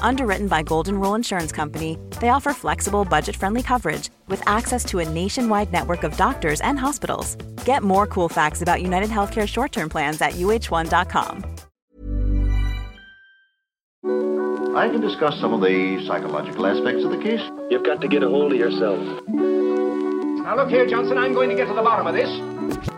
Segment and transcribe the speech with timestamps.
[0.00, 5.00] Underwritten by Golden Rule Insurance Company, they offer flexible, budget friendly coverage with access to
[5.00, 7.36] a nationwide network of doctors and hospitals.
[7.64, 11.44] Get more cool facts about United Healthcare short term plans at uh1.com.
[14.76, 17.40] I can discuss some of the psychological aspects of the case.
[17.68, 18.98] You've got to get a hold of yourself.
[19.28, 22.97] Now look here, Johnson, I'm going to get to the bottom of this.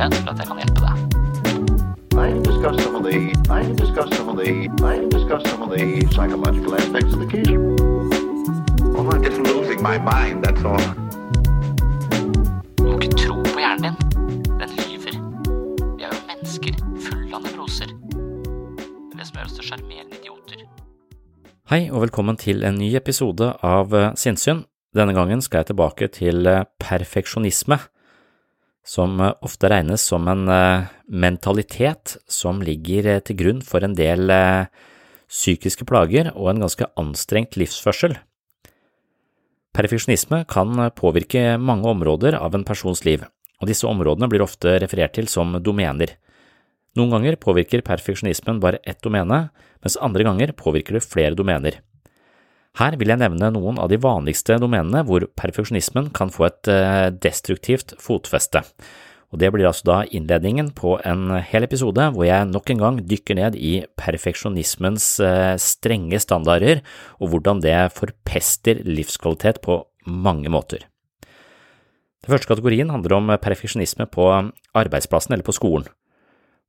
[0.00, 0.96] mulighet for at jeg kan hjelpe deg.
[2.20, 3.16] I discuss some of the
[3.50, 4.50] I discuss some of the
[4.92, 5.84] I discuss some of the
[6.14, 7.48] psychological aspects of the case.
[9.10, 10.86] I'm just losing my mind, that's all.
[12.78, 13.96] Du må ikke tro på hjernen din.
[14.60, 15.14] Den lyver.
[15.96, 17.92] Vi er jo mennesker fulle av nevroser.
[17.92, 20.66] Det er det som gjør oss til sjarmerende idioter.
[21.70, 24.64] Hei og velkommen til en ny episode av eh, Sinnsyn.
[24.96, 27.78] Denne gangen skal jeg tilbake til eh, perfeksjonisme,
[28.90, 33.94] som eh, ofte regnes som en eh, mentalitet som ligger eh, til grunn for en
[33.98, 34.32] del
[35.30, 38.16] psykiske plager og en ganske anstrengt livsførsel.
[39.76, 43.22] Perfeksjonisme kan påvirke mange områder av en persons liv,
[43.62, 46.16] og disse områdene blir ofte referert til som domener.
[46.98, 49.44] Noen ganger påvirker perfeksjonismen bare ett domene,
[49.84, 51.78] mens andre ganger påvirker det flere domener.
[52.78, 57.08] Her vil jeg nevne noen av de vanligste domenene hvor perfeksjonismen kan få et eh,
[57.10, 58.62] destruktivt fotfeste.
[59.30, 62.96] Og Det blir altså da innledningen på en hel episode hvor jeg nok en gang
[63.06, 66.82] dykker ned i perfeksjonismens eh, strenge standarder
[67.18, 70.86] og hvordan det forpester livskvalitet på mange måter.
[72.20, 74.26] Den første kategorien handler om perfeksjonisme på
[74.76, 75.86] arbeidsplassen eller på skolen.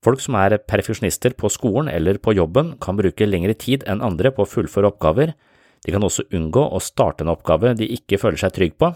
[0.02, 4.32] Folk som er perfeksjonister på skolen eller på jobben, kan bruke lengre tid enn andre
[4.34, 5.36] på å fullføre oppgaver.
[5.86, 8.92] De kan også unngå å starte en oppgave de ikke føler seg trygg på.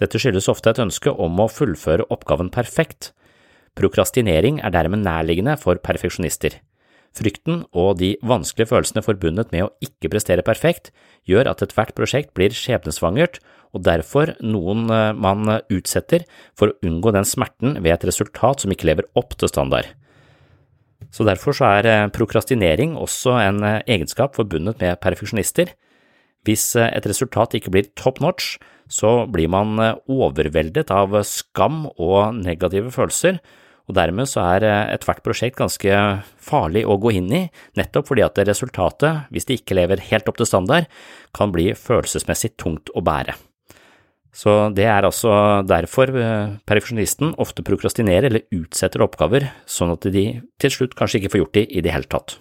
[0.00, 3.10] Dette skyldes ofte et ønske om å fullføre oppgaven perfekt.
[3.78, 6.60] Prokrastinering er dermed nærliggende for perfeksjonister.
[7.12, 10.90] Frykten og de vanskelige følelsene forbundet med å ikke prestere perfekt
[11.28, 13.40] gjør at ethvert prosjekt blir skjebnesvangert,
[13.72, 16.24] og derfor noen eh, man utsetter
[16.56, 19.88] for å unngå den smerten ved et resultat som ikke lever opp til standard.
[21.12, 25.72] Så derfor så er eh, prokrastinering også en eh, egenskap forbundet med perfeksjonister.
[26.46, 28.56] Hvis et resultat ikke blir top notch,
[28.90, 29.78] så blir man
[30.10, 33.38] overveldet av skam og negative følelser,
[33.90, 35.94] og dermed så er ethvert prosjekt ganske
[36.42, 37.42] farlig å gå inn i,
[37.78, 40.86] nettopp fordi at resultatet, hvis det ikke lever helt opp til standard,
[41.34, 43.34] kan bli følelsesmessig tungt å bære.
[44.32, 45.32] Så det er altså
[45.68, 46.08] derfor
[46.68, 50.24] perfeksjonisten ofte prokrastinerer eller utsetter oppgaver, sånn at de
[50.62, 52.38] til slutt kanskje ikke får gjort de i det hele tatt.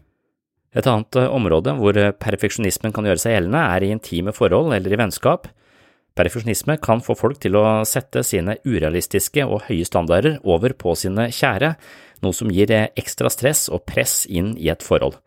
[0.72, 5.00] Et annet område hvor perfeksjonismen kan gjøre seg gjeldende, er i intime forhold eller i
[5.00, 5.50] vennskap.
[6.16, 11.30] Perfeksjonisme kan få folk til å sette sine urealistiske og høye standarder over på sine
[11.32, 11.74] kjære,
[12.24, 15.18] noe som gir ekstra stress og press inn i et forhold.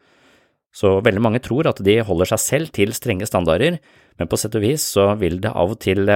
[0.75, 3.79] Så veldig mange tror at de holder seg selv til strenge standarder,
[4.19, 6.09] men på sett og vis så vil det av og til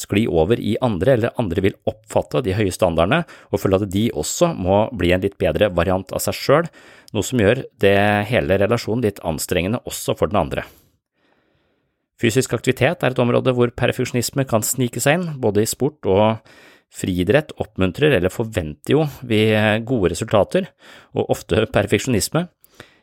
[0.00, 4.06] skli over i andre, eller andre vil oppfatte de høye standardene og føle at de
[4.16, 6.70] også må bli en litt bedre variant av seg sjøl,
[7.12, 7.98] noe som gjør det
[8.30, 10.64] hele relasjonen litt anstrengende også for den andre.
[12.20, 16.42] Fysisk aktivitet er et område hvor perfeksjonisme kan snike seg inn, både i sport og
[16.90, 19.44] friidrett oppmuntrer eller forventer jo vi
[19.86, 20.68] gode resultater,
[21.14, 22.48] og ofte perfeksjonisme.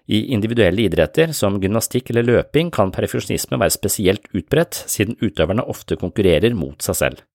[0.08, 5.98] I individuelle idretter som gymnastikk eller løping kan perfeksjonisme være spesielt utbredt, siden utøverne ofte
[6.00, 7.26] konkurrerer mot seg selv.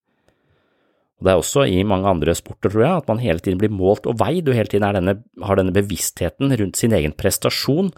[1.20, 3.70] Og Det er også i mange andre sporter, tror jeg, at man hele tiden blir
[3.70, 7.92] målt og veid, og hele tiden denne, har denne bevisstheten rundt sin egen prestasjon,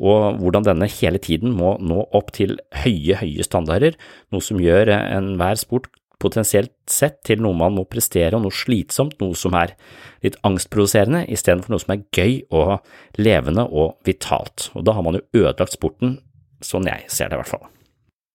[0.00, 3.98] og hvordan denne hele tiden må nå opp til høye, høye standarder,
[4.32, 5.90] noe som gjør enhver sport
[6.22, 9.74] potensielt sett til noe man må prestere og noe slitsomt, noe som er
[10.24, 14.70] litt angstproduserende, istedenfor noe som er gøy og levende og vitalt.
[14.74, 16.18] Og da har man jo ødelagt sporten,
[16.64, 17.66] sånn jeg ser det i hvert fall.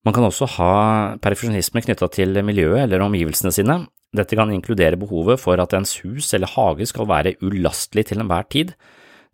[0.08, 0.74] Man kan også ha
[1.20, 3.81] perfeksjonisme knytta til miljøet eller omgivelsene sine.
[4.16, 8.48] Dette kan inkludere behovet for at ens hus eller hage skal være ulastelig til enhver
[8.50, 8.72] tid.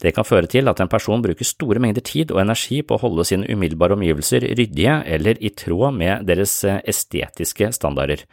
[0.01, 3.01] Det kan føre til at en person bruker store mengder tid og energi på å
[3.05, 8.25] holde sine umiddelbare omgivelser ryddige eller i tråd med deres estetiske standarder.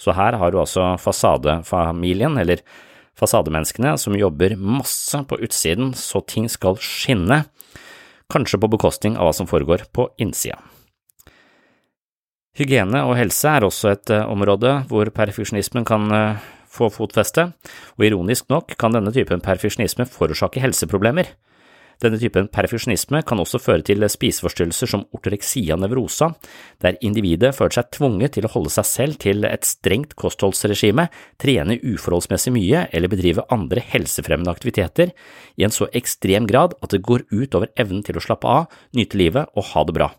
[0.00, 2.64] Så her har du altså fasadefamilien, eller
[3.18, 7.44] fasademenneskene, som jobber masse på utsiden så ting skal skinne,
[8.32, 10.58] kanskje på bekostning av hva som foregår på innsida.
[12.54, 17.48] Hygiene og helse er også et eh, område hvor perfeksjonismen kan eh, få fotfeste,
[17.96, 21.32] og ironisk nok kan denne typen perfeksjonisme forårsake helseproblemer.
[22.02, 26.32] Denne typen perfeksjonisme kan også føre til spiseforstyrrelser som ortoreksia nevrosa,
[26.82, 31.06] der individet føler seg tvunget til å holde seg selv til et strengt kostholdsregime,
[31.40, 35.14] trene uforholdsmessig mye eller bedrive andre helsefremmende aktiviteter
[35.56, 38.68] i en så ekstrem grad at det går ut over evnen til å slappe av,
[38.96, 40.12] nyte livet og ha det bra.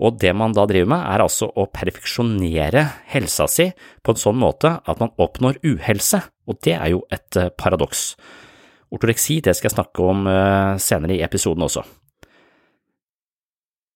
[0.00, 3.68] Og det man da driver med, er altså å perfeksjonere helsa si
[4.00, 8.14] på en sånn måte at man oppnår uhelse, og det er jo et eh, paradoks.
[8.90, 11.84] Ortoreksi det skal jeg snakke om eh, senere i episoden også.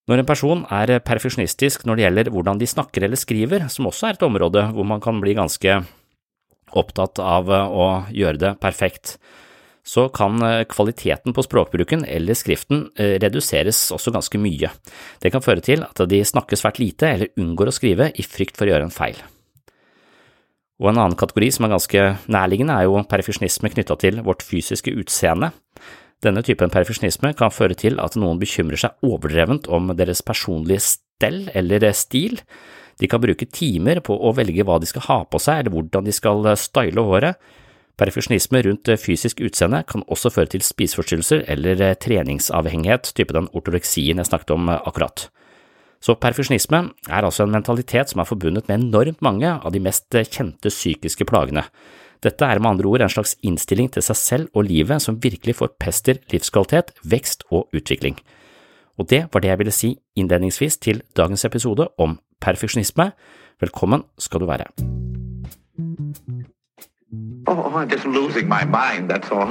[0.04, 4.10] Når en person er perfeksjonistisk når det gjelder hvordan de snakker eller skriver, som også
[4.10, 5.78] er et område hvor man kan bli ganske
[6.76, 9.16] opptatt av eh, å gjøre det perfekt,
[9.84, 14.72] så kan eh, kvaliteten på språkbruken eller skriften reduseres også ganske mye.
[15.20, 18.56] Det kan føre til at de snakker svært lite eller unngår å skrive i frykt
[18.58, 19.20] for å gjøre en feil.
[20.82, 24.92] Og en annen kategori som er ganske nærliggende, er jo perfeksjonisme knytta til vårt fysiske
[24.98, 25.52] utseende.
[26.24, 31.44] Denne typen perfeksjonisme kan føre til at noen bekymrer seg overdrevent om deres personlige stell
[31.54, 32.40] eller stil.
[32.98, 36.08] De kan bruke timer på å velge hva de skal ha på seg eller hvordan
[36.08, 37.38] de skal style håret.
[37.94, 44.26] Perfeksjonisme rundt fysisk utseende kan også føre til spiseforstyrrelser eller treningsavhengighet, type den ortoreksien jeg
[44.26, 45.28] snakket om akkurat.
[46.02, 50.10] Så perfeksjonisme er altså en mentalitet som er forbundet med enormt mange av de mest
[50.10, 51.64] kjente psykiske plagene.
[52.24, 55.56] Dette er med andre ord en slags innstilling til seg selv og livet som virkelig
[55.60, 58.18] forpester livskvalitet, vekst og utvikling.
[58.98, 63.12] Og det var det jeg ville si innledningsvis til dagens episode om perfeksjonisme.
[63.62, 64.68] Velkommen skal du være.
[67.46, 69.50] Oh, I'm just losing my mind, that's all.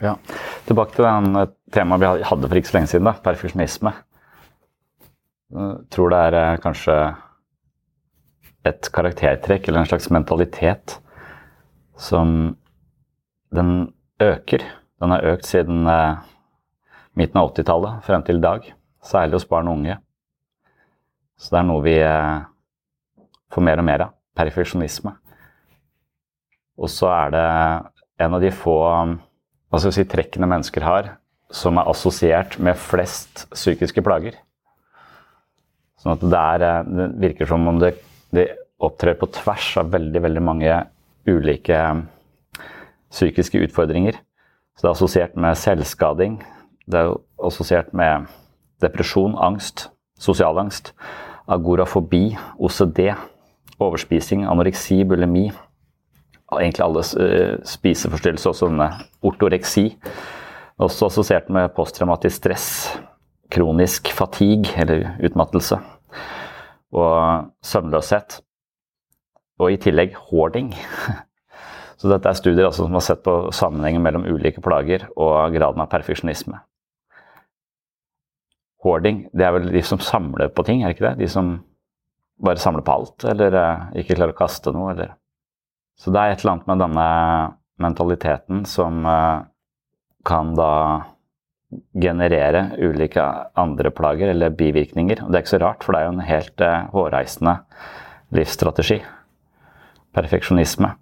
[0.00, 0.16] Ja.
[0.66, 3.94] Tilbake til den eh, temaet vi hadde for ikke så lenge siden, da, perfeksjonisme.
[5.54, 6.98] Eh, tror det er eh, kanskje
[8.66, 10.98] et karaktertrekk eller en slags mentalitet
[11.94, 12.56] som
[13.54, 14.81] den øker.
[15.02, 15.82] Den har økt siden
[17.18, 18.68] midten av 80-tallet frem til i dag,
[19.02, 19.96] særlig hos barn og unge.
[21.34, 21.96] Så det er noe vi
[23.50, 24.14] får mer og mer av.
[24.38, 25.16] Perfeksjonisme.
[26.78, 27.48] Og så er det
[28.22, 28.78] en av de få
[29.72, 31.06] hva skal vi si, trekkene mennesker har
[31.52, 34.36] som er assosiert med flest psykiske plager.
[36.00, 37.94] Sånn at det, er, eh, det virker som om det,
[38.34, 38.50] det,
[38.82, 40.78] opptrer på tvers av veldig, veldig mange
[41.30, 42.62] ulike eh,
[43.14, 44.18] psykiske utfordringer.
[44.76, 46.38] Så det er assosiert med selvskading,
[46.90, 47.12] det er
[47.44, 48.26] assosiert med
[48.82, 50.92] depresjon, angst, sosial angst,
[51.48, 53.12] agorafobi, OCD,
[53.82, 55.50] overspising, anoreksi, bulimi,
[56.60, 58.90] egentlig alle uh, spiseforstyrrelser, også denne
[59.22, 59.86] ortoreksi.
[60.82, 62.68] Også assosiert med posttraumatisk stress,
[63.52, 65.78] kronisk fatigue, eller utmattelse,
[66.92, 68.40] og søvnløshet.
[69.60, 70.74] Og i tillegg hoarding.
[72.02, 75.84] Så dette er studier altså som har sett på sammenhengen mellom ulike plager og graden
[75.84, 76.58] av perfeksjonisme.
[78.82, 81.20] Hoarding, det er vel de som samler på ting, er det ikke det?
[81.20, 81.52] De som
[82.42, 85.12] bare samler på alt, eller uh, ikke klarer å kaste noe, eller
[85.94, 87.06] Så det er et eller annet med denne
[87.84, 89.44] mentaliteten som uh,
[90.26, 90.72] kan da
[91.94, 93.22] generere ulike
[93.54, 95.22] andre plager eller bivirkninger.
[95.22, 97.54] Og det er ikke så rart, for det er jo en helt uh, hårreisende
[98.34, 98.98] livsstrategi.
[100.18, 100.96] Perfeksjonisme.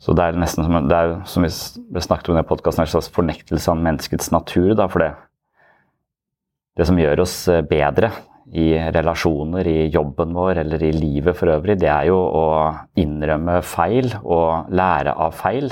[0.00, 1.50] Så det er nesten som, det er, som vi
[2.00, 4.72] snakket om i podkasten, en slags fornektelse av menneskets natur.
[4.78, 5.10] Da, for det,
[6.80, 8.12] det som gjør oss eh, bedre
[8.50, 12.46] i relasjoner, i jobben vår eller i livet for øvrig, det er jo å
[12.98, 15.68] innrømme feil og lære av feil.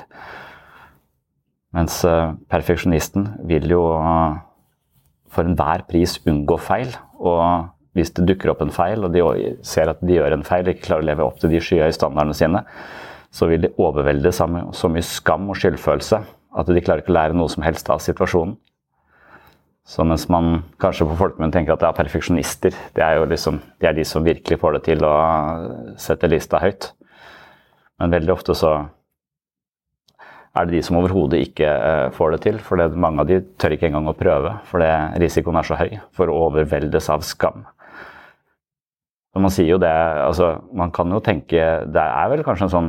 [1.76, 4.38] Mens eh, perfeksjonisten vil jo eh,
[5.32, 6.92] for enhver pris unngå feil.
[7.16, 7.42] Og
[7.96, 9.24] hvis det dukker opp en feil, og de
[9.66, 11.96] ser at de gjør en feil og ikke klarer å leve opp til de skyhøye
[11.96, 12.66] standardene sine,
[13.30, 16.22] så vil de overvelde så mye skam og skyldfølelse
[16.58, 18.56] at de klarer ikke å lære noe som helst av situasjonen.
[19.88, 23.60] Så mens man kanskje på folkemunne tenker at det er perfeksjonister, det er jo liksom,
[23.80, 25.14] de er de som virkelig får det til å
[26.00, 26.90] sette lista høyt.
[27.98, 28.74] Men veldig ofte så
[30.58, 32.60] er det de som overhodet ikke uh, får det til.
[32.64, 34.84] For mange av de tør ikke engang å prøve, for
[35.22, 37.64] risikoen er så høy for å overveldes av skam.
[39.32, 39.92] Så man sier jo det,
[40.24, 42.88] altså man kan jo tenke Det er vel kanskje en sånn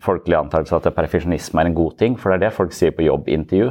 [0.00, 3.04] folkelig antakelse at perfeksjonisme er en god ting, for det er det folk sier på
[3.04, 3.70] jobbintervju.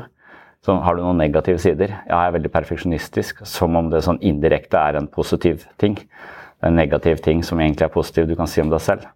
[0.66, 1.94] Så har du noen negative sider?
[2.10, 3.46] Ja, jeg er veldig perfeksjonistisk.
[3.48, 5.96] Som om det sånn indirekte er en positiv ting.
[5.96, 9.08] Det er En negativ ting som egentlig er positiv du kan si om deg selv.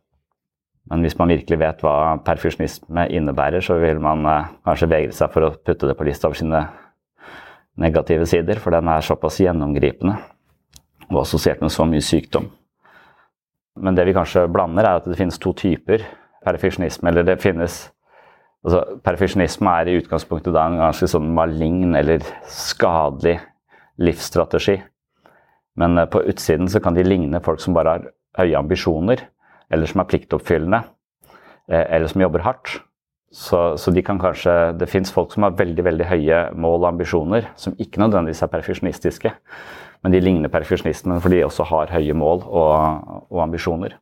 [0.87, 5.31] Men hvis man virkelig vet hva perfeksjonisme innebærer, så vil man eh, kanskje vegre seg
[5.31, 6.63] for å putte det på lista over sine
[7.79, 10.17] negative sider, for den er såpass gjennomgripende
[11.09, 12.49] og assosiert med så mye sykdom.
[13.83, 16.03] Men det vi kanskje blander, er at det finnes to typer
[16.45, 17.09] perfeksjonisme.
[17.11, 17.85] Eller det finnes
[18.63, 23.37] altså Perfeksjonisme er i utgangspunktet da en ganske sånn malign eller skadelig
[23.99, 24.77] livsstrategi.
[25.79, 28.09] Men eh, på utsiden så kan de ligne folk som bare har
[28.39, 29.27] høye ambisjoner,
[29.73, 30.83] eller som er pliktoppfyllende,
[31.69, 32.77] eh, eller som jobber hardt.
[33.33, 36.91] Så, så de kan kanskje, Det fins folk som har veldig veldig høye mål og
[36.91, 39.31] ambisjoner, som ikke nødvendigvis er perfeksjonistiske.
[40.03, 43.97] Men de ligner perfeksjonistene fordi de også har høye mål og, og ambisjoner.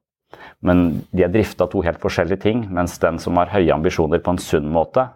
[0.62, 4.22] Men de er drifta av to helt forskjellige ting, mens den som har høye ambisjoner
[4.22, 5.08] på en sunn måte,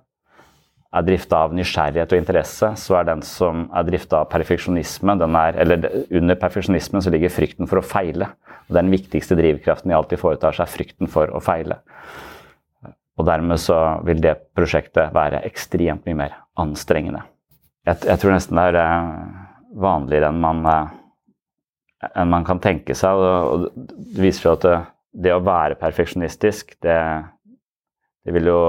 [0.95, 5.57] er drifta av nysgjerrighet og interesse, så er den som er drifta av perfeksjonisme er,
[5.59, 8.29] Eller under perfeksjonismen så ligger frykten for å feile.
[8.69, 11.81] Og Den viktigste drivkraften de alltid foretar seg, er frykten for å feile.
[13.17, 17.23] Og dermed så vil det prosjektet være ekstremt mye mer anstrengende.
[17.85, 19.19] Jeg, jeg tror nesten det er eh,
[19.75, 23.15] vanligere enn man, eh, enn man kan tenke seg.
[23.15, 24.67] Og det viser jo at
[25.15, 26.97] det, å være perfeksjonistisk, det,
[28.25, 28.59] det, vil jo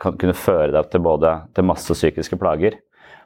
[0.00, 2.78] kunne føre deg til både til masse psykiske plager.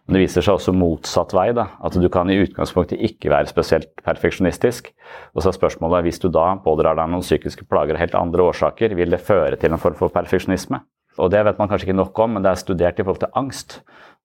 [0.02, 1.52] Men det viser seg også motsatt vei.
[1.54, 4.90] da, At du kan i utgangspunktet ikke være spesielt perfeksjonistisk.
[5.34, 8.48] Og så er spørsmålet hvis du da pådrar deg noen psykiske plager av helt andre
[8.50, 10.82] årsaker, vil det føre til en form for perfeksjonisme?
[11.20, 13.38] Og det vet man kanskje ikke nok om, men det er studert i forhold til
[13.38, 13.78] angst.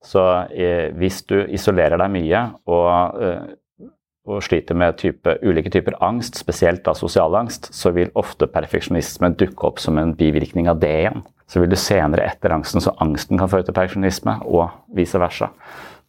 [0.04, 3.48] Så eh, hvis du isolerer deg mye og eh,
[4.28, 9.32] og sliter med type, ulike typer angst, spesielt da sosial angst, så vil ofte perfeksjonisme
[9.40, 11.24] dukke opp som en bivirkning av det igjen.
[11.48, 15.48] Så vil du senere etter angsten, så angsten kan føre til perfeksjonisme, og vice versa.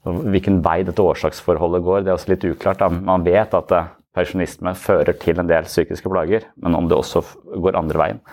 [0.08, 2.82] Og hvilken vei dette årsaksforholdet går, det er også litt uklart.
[2.84, 2.90] Da.
[2.92, 7.24] Man vet at eh, perfeksjonisme fører til en del psykiske plager, men om det også
[7.56, 8.24] går andre veien.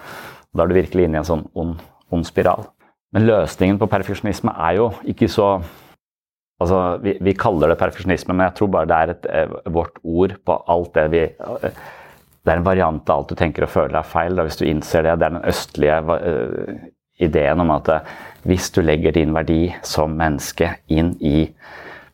[0.57, 1.79] Da er du virkelig inne i en sånn ond,
[2.11, 2.67] ond spiral.
[3.15, 5.57] Men løsningen på perfeksjonisme er jo ikke så
[6.57, 9.99] Altså, vi, vi, kaller det perfeksjonisme, men jeg tror bare det er et, eh, vårt
[10.03, 11.81] ord på alt det vi eh,
[12.47, 14.65] Det er en variant av alt du tenker og føler er feil, da, hvis du
[14.65, 15.17] innser det.
[15.19, 16.77] Det er den østlige uh,
[17.19, 17.91] ideen om at
[18.47, 21.49] hvis du legger din verdi som menneske inn i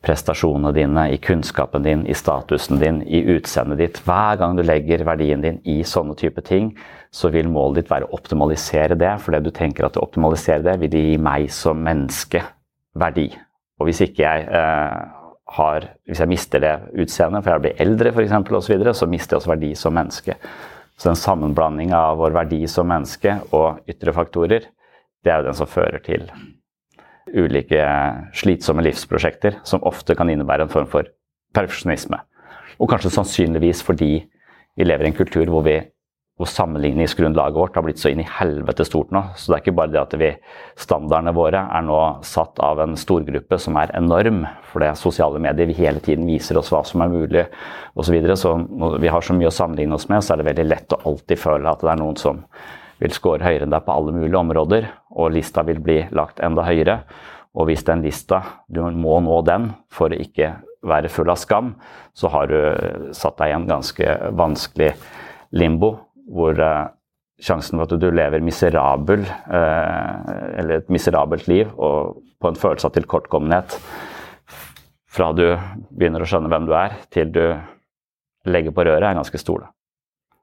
[0.02, 5.04] prestasjonene dine, i kunnskapen din, i statusen din, i utseendet ditt Hver gang du legger
[5.06, 6.72] verdien din i sånne type ting,
[7.12, 9.14] så vil målet ditt være å optimalisere det.
[9.22, 12.42] For det du tenker at du optimaliserer det, vil gi meg som menneske
[12.98, 13.28] verdi.
[13.82, 15.00] Og hvis ikke jeg eh,
[15.52, 19.08] har Hvis jeg mister det utseendet, for jeg blir eldre f.eks., osv., så, videre, så
[19.10, 20.36] mister jeg også verdi som menneske.
[20.96, 24.68] Så den sammenblandinga av vår verdi som menneske og ytre faktorer,
[25.22, 26.28] det er jo den som fører til
[27.32, 27.82] ulike
[28.38, 31.10] slitsomme livsprosjekter, som ofte kan innebære en form for
[31.52, 32.22] perfeksjonisme.
[32.80, 34.12] Og kanskje sannsynligvis fordi
[34.78, 35.76] vi lever i en kultur hvor vi
[36.42, 39.20] hvor sammenligningsgrunnlaget vårt har blitt så inn i helvete stort nå.
[39.38, 40.30] Så det er ikke bare det at vi,
[40.80, 45.38] standardene våre er nå satt av en storgruppe som er enorm, for det er sosiale
[45.42, 48.02] medier vi hele tiden viser oss hva som er mulig osv.
[48.02, 48.36] Så, videre.
[48.36, 50.96] så når vi har så mye å sammenligne oss med, så er det veldig lett
[50.96, 52.42] å alltid føle at det er noen som
[53.02, 56.66] vil score høyere enn deg på alle mulige områder, og lista vil bli lagt enda
[56.66, 57.00] høyere.
[57.54, 61.76] Og hvis den lista, du må nå den for å ikke være full av skam,
[62.18, 64.96] så har du satt deg i en ganske vanskelig
[65.54, 65.94] limbo
[66.30, 66.58] hvor
[67.42, 72.88] sjansen for at du lever miserabel, eh, eller et miserabelt liv og på en følelse
[72.88, 73.78] av tilkortkommenhet
[75.12, 75.44] fra du
[75.90, 77.44] begynner å skjønne hvem du er, til du
[78.48, 79.68] legger på røret, er ganske stor.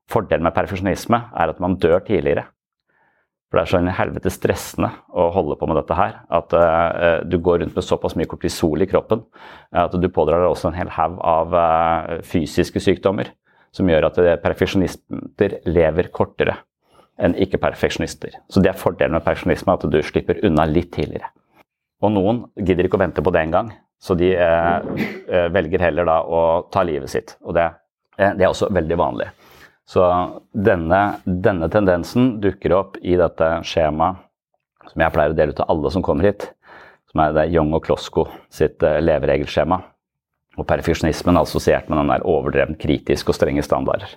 [0.10, 2.46] Fordelen med perfeksjonisme er at man dør tidligere.
[3.50, 6.20] For det er så helvete stressende å holde på med dette her.
[6.30, 9.24] At uh, du går rundt med såpass mye kortisol i kroppen
[9.74, 13.34] at du pådrar deg også en hel haug av uh, fysiske sykdommer.
[13.76, 16.58] Som gjør at perfeksjonister lever kortere
[17.20, 18.38] enn ikke-perfeksjonister.
[18.50, 21.30] Så det er fordelen med perfeksjonisme, at du slipper unna litt tidligere.
[22.00, 26.22] Og noen gidder ikke å vente på det engang, så de eh, velger heller da
[26.24, 27.36] å ta livet sitt.
[27.44, 27.68] Og det,
[28.16, 29.28] det er også veldig vanlig.
[29.90, 30.06] Så
[30.54, 34.26] denne, denne, tendensen dukker opp i dette skjemaet
[34.90, 36.46] som jeg pleier å dele ut til alle som kommer hit,
[37.10, 39.80] som er det Young og Klosko sitt uh, leveregelskjema.
[40.60, 44.12] Og perfeksjonismen er assosiert med den der overdrevent kritiske og strenge standarder.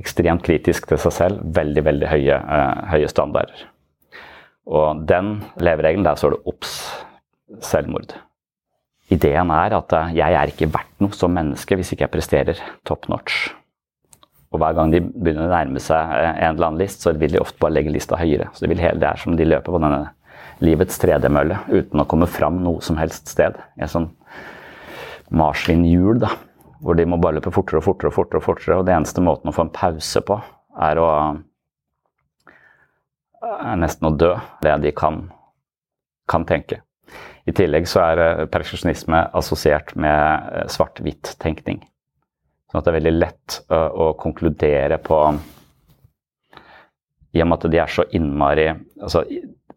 [0.00, 3.66] Ekstremt kritisk til seg selv, veldig, veldig høye, uh, høye standarder.
[4.68, 6.74] Og den leveregelen, der står det obs
[7.64, 8.14] selvmord.
[9.12, 12.66] Ideen er at uh, jeg er ikke verdt noe som menneske hvis ikke jeg presterer
[12.88, 13.48] top notch.
[14.48, 17.34] Og hver gang de begynner å nærme seg eh, en eller annen list, så vil
[17.34, 18.48] de ofte bare legge lista høyere.
[18.54, 20.06] Så det, vil hele, det er som de løper på denne
[20.64, 23.58] livets tredemølle uten å komme fram noe som helst sted.
[23.76, 24.08] En sånn
[25.30, 26.32] marsvinhjul, da.
[26.78, 28.40] Hvor de må bare løpe fortere og fortere og fortere.
[28.40, 30.38] Og fortere, og det eneste måten å få en pause på,
[30.88, 31.08] er å
[33.42, 34.32] er nesten å dø.
[34.62, 35.22] Det de kan,
[36.30, 36.82] kan tenke.
[37.48, 41.80] I tillegg så er eh, perfeksjonisme assosiert med eh, svart-hvitt-tenkning.
[42.68, 45.22] Sånn at det er veldig lett å, å konkludere på
[47.32, 49.22] I og med at de er så innmari altså,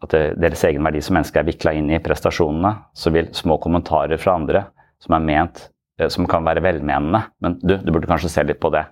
[0.01, 4.19] At deres deres egenverdi som mennesker er vikla inn i prestasjonene, så vil små kommentarer
[4.19, 4.65] fra andre
[5.01, 5.63] som er ment
[5.99, 8.85] eh, som kan være velmenende, men du, du burde kanskje se litt på det.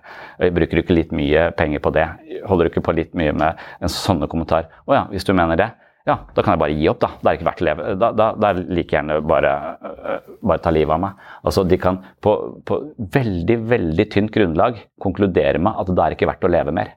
[0.56, 2.08] Bruker du ikke litt mye penger på det?
[2.48, 4.70] Holder du ikke på litt mye med en sånne kommentar?
[4.86, 5.70] Å ja, hvis du mener det,
[6.08, 7.10] ja, da kan jeg bare gi opp, da.
[7.20, 7.88] Det er ikke verdt å leve.
[8.00, 9.50] Da, da, da er det like gjerne bare,
[9.84, 11.26] uh, bare ta livet av meg.
[11.44, 12.34] Altså, De kan på,
[12.66, 12.78] på,
[13.18, 16.94] veldig, veldig tynt grunnlag konkludere med at det er ikke verdt å leve mer.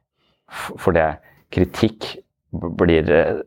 [0.54, 1.08] For det
[1.54, 2.14] kritikk
[2.80, 3.44] blir eh,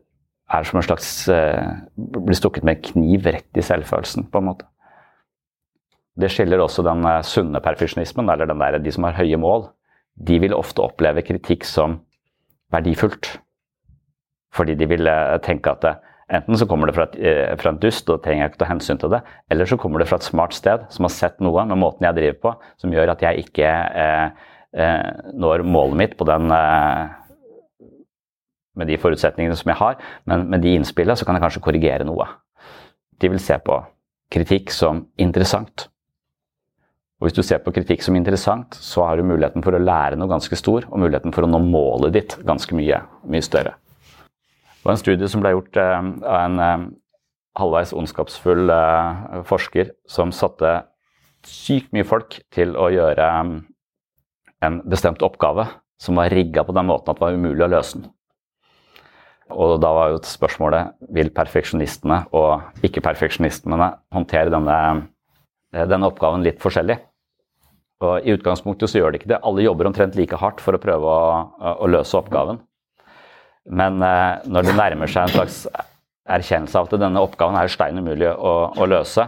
[0.51, 4.67] er som en slags Blir stukket med en kniv rett i selvfølelsen, på en måte.
[6.17, 9.67] Det skiller også den uh, sunne perfeksjonismen, eller der, de som har høye mål.
[10.17, 11.99] De vil ofte oppleve kritikk som
[12.73, 13.37] verdifullt.
[14.55, 15.93] Fordi de vil eh, tenke at det,
[16.33, 18.69] enten så kommer det fra, et, eh, fra en dust, og trenger jeg ikke ta
[18.71, 21.65] hensyn til det, eller så kommer det fra et smart sted som har sett noe
[21.69, 23.67] med måten jeg driver på, som gjør at jeg ikke
[24.03, 27.13] eh, eh, når målet mitt på den eh,
[28.77, 32.05] med de forutsetningene som jeg har, men med de innspillene så kan jeg kanskje korrigere
[32.07, 32.27] noe.
[33.17, 33.79] De vil se på
[34.33, 35.87] kritikk som interessant.
[37.17, 40.19] Og Hvis du ser på kritikk som interessant, så har du muligheten for å lære
[40.19, 43.73] noe ganske stor, og muligheten for å nå målet ditt ganske mye, mye større.
[44.77, 46.85] Det var en studie som ble gjort eh, av en eh,
[47.57, 50.75] halvveis ondskapsfull eh, forsker som satte
[51.47, 53.31] sykt mye folk til å gjøre
[54.67, 55.65] en bestemt oppgave
[56.01, 58.07] som var rigga på den måten at det var umulig å løse den.
[59.57, 65.07] Og da var jo spørsmålet vil perfeksjonistene og ikke-perfeksjonistene håndtere denne,
[65.75, 66.99] denne, oppgaven litt forskjellig.
[68.05, 69.41] Og I utgangspunktet så gjør de ikke det.
[69.47, 72.61] Alle jobber omtrent like hardt for å prøve å, å løse oppgaven.
[73.67, 75.63] Men eh, når det nærmer seg en slags
[76.27, 79.25] erkjennelse av at denne oppgaven er stein umulig å, å løse,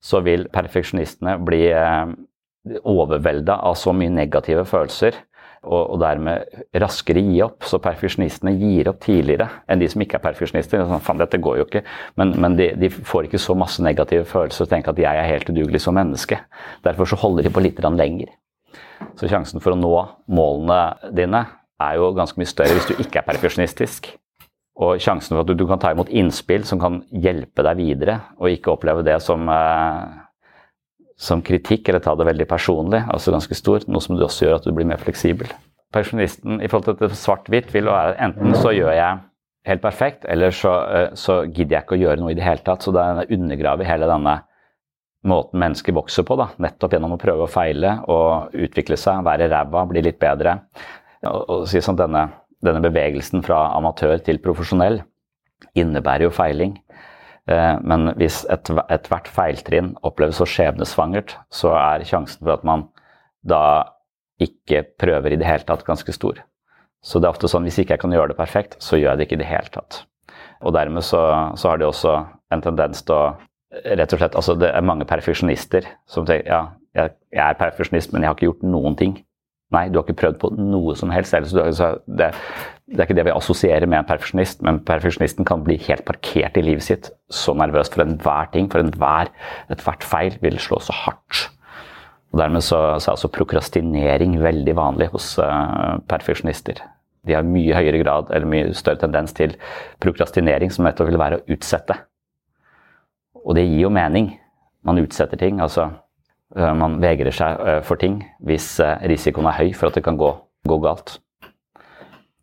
[0.00, 2.12] så vil perfeksjonistene bli eh,
[2.80, 5.18] overvelda av så mye negative følelser
[5.64, 7.64] og, dermed raskere gi opp.
[7.68, 10.84] Så perfeksjonistene gir opp tidligere enn de som ikke er perfeksjonister.
[10.88, 11.84] Sånn, dette går jo ikke.
[12.20, 15.30] Men, men de, de, får ikke så masse negative følelser og tenker at jeg er
[15.34, 16.40] helt udugelig som menneske.
[16.86, 18.32] Derfor så holder de på litt lenger.
[19.16, 19.94] Så sjansen for å nå
[20.32, 21.44] målene dine
[21.80, 24.10] er jo ganske mye større hvis du ikke er perfeksjonistisk.
[24.80, 28.52] Og sjansen for at du, kan ta imot innspill som kan hjelpe deg videre, og
[28.52, 30.20] ikke oppleve det som, eh,
[31.20, 33.84] som kritikk eller ta det veldig personlig, altså ganske stor.
[33.88, 35.50] Noe som også gjør at du blir mer fleksibel.
[35.92, 39.18] Pensjonisten i forhold til svart-hvitt vil være enten så gjør jeg
[39.68, 42.64] helt perfekt, eller så, eh, så, gidder jeg ikke å gjøre noe i det hele
[42.64, 42.86] tatt.
[42.86, 44.38] Så det undergraver hele denne
[45.28, 46.48] måten mennesker vokser på, da.
[46.56, 50.56] nettopp gjennom å prøve og feile og utvikle seg, være ræva, bli litt bedre
[51.26, 52.26] å si sånn, denne,
[52.64, 55.00] denne, bevegelsen fra amatør til profesjonell
[55.76, 56.78] innebærer jo feiling.
[57.50, 62.86] Eh, men hvis ethvert et feiltrinn oppleves så skjebnesvangert, så er sjansen for at man
[63.46, 63.62] da
[64.40, 66.40] ikke prøver i det hele tatt, ganske stor.
[67.04, 69.20] Så det er ofte sånn hvis ikke jeg kan gjøre det perfekt, så gjør jeg
[69.20, 70.02] det ikke i det hele tatt.
[70.60, 71.22] Og dermed så,
[71.56, 72.18] så har de også
[72.52, 73.24] en tendens til å
[73.70, 76.60] rett og slett, altså Det er mange perfeksjonister som tenker ja,
[76.96, 79.12] jeg, jeg er perfeksjonist, men jeg har ikke gjort noen ting.
[79.70, 81.36] Nei, du har ikke prøvd på noe som helst.
[82.18, 82.30] Det,
[82.90, 86.56] det er ikke det vi assosierer med en perfeksjonist, men perfeksjonisten kan bli helt parkert
[86.58, 87.10] i livet sitt.
[87.30, 89.30] Så nervøs for enhver ting, for enhver,
[89.70, 91.44] ethvert feil vil slå så hardt.
[92.32, 96.82] Og Dermed så, så er altså prokrastinering veldig vanlig hos uh, perfeksjonister.
[97.26, 99.54] De har mye høyere grad, eller mye større tendens til
[100.02, 101.94] prokrastinering, som nettopp vil være å utsette.
[103.44, 104.32] Og det gir jo mening.
[104.82, 105.62] Man utsetter ting.
[105.62, 105.92] altså
[106.58, 110.18] uh, Man vegrer seg uh, for ting hvis risikoen er høy for at det kan
[110.18, 110.34] gå,
[110.66, 111.20] gå galt.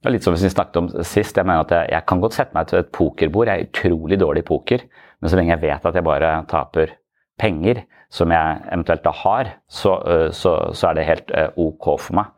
[0.03, 1.37] Det litt som vi snakket om sist.
[1.37, 3.49] Jeg mener at jeg, jeg kan godt sette meg til et pokerbord.
[3.49, 4.83] Jeg er utrolig dårlig i poker,
[5.19, 6.93] men så lenge jeg vet at jeg bare taper
[7.41, 7.83] penger,
[8.13, 12.17] som jeg eventuelt da har, så, øh, så, så er det helt øh, ok for
[12.19, 12.29] meg.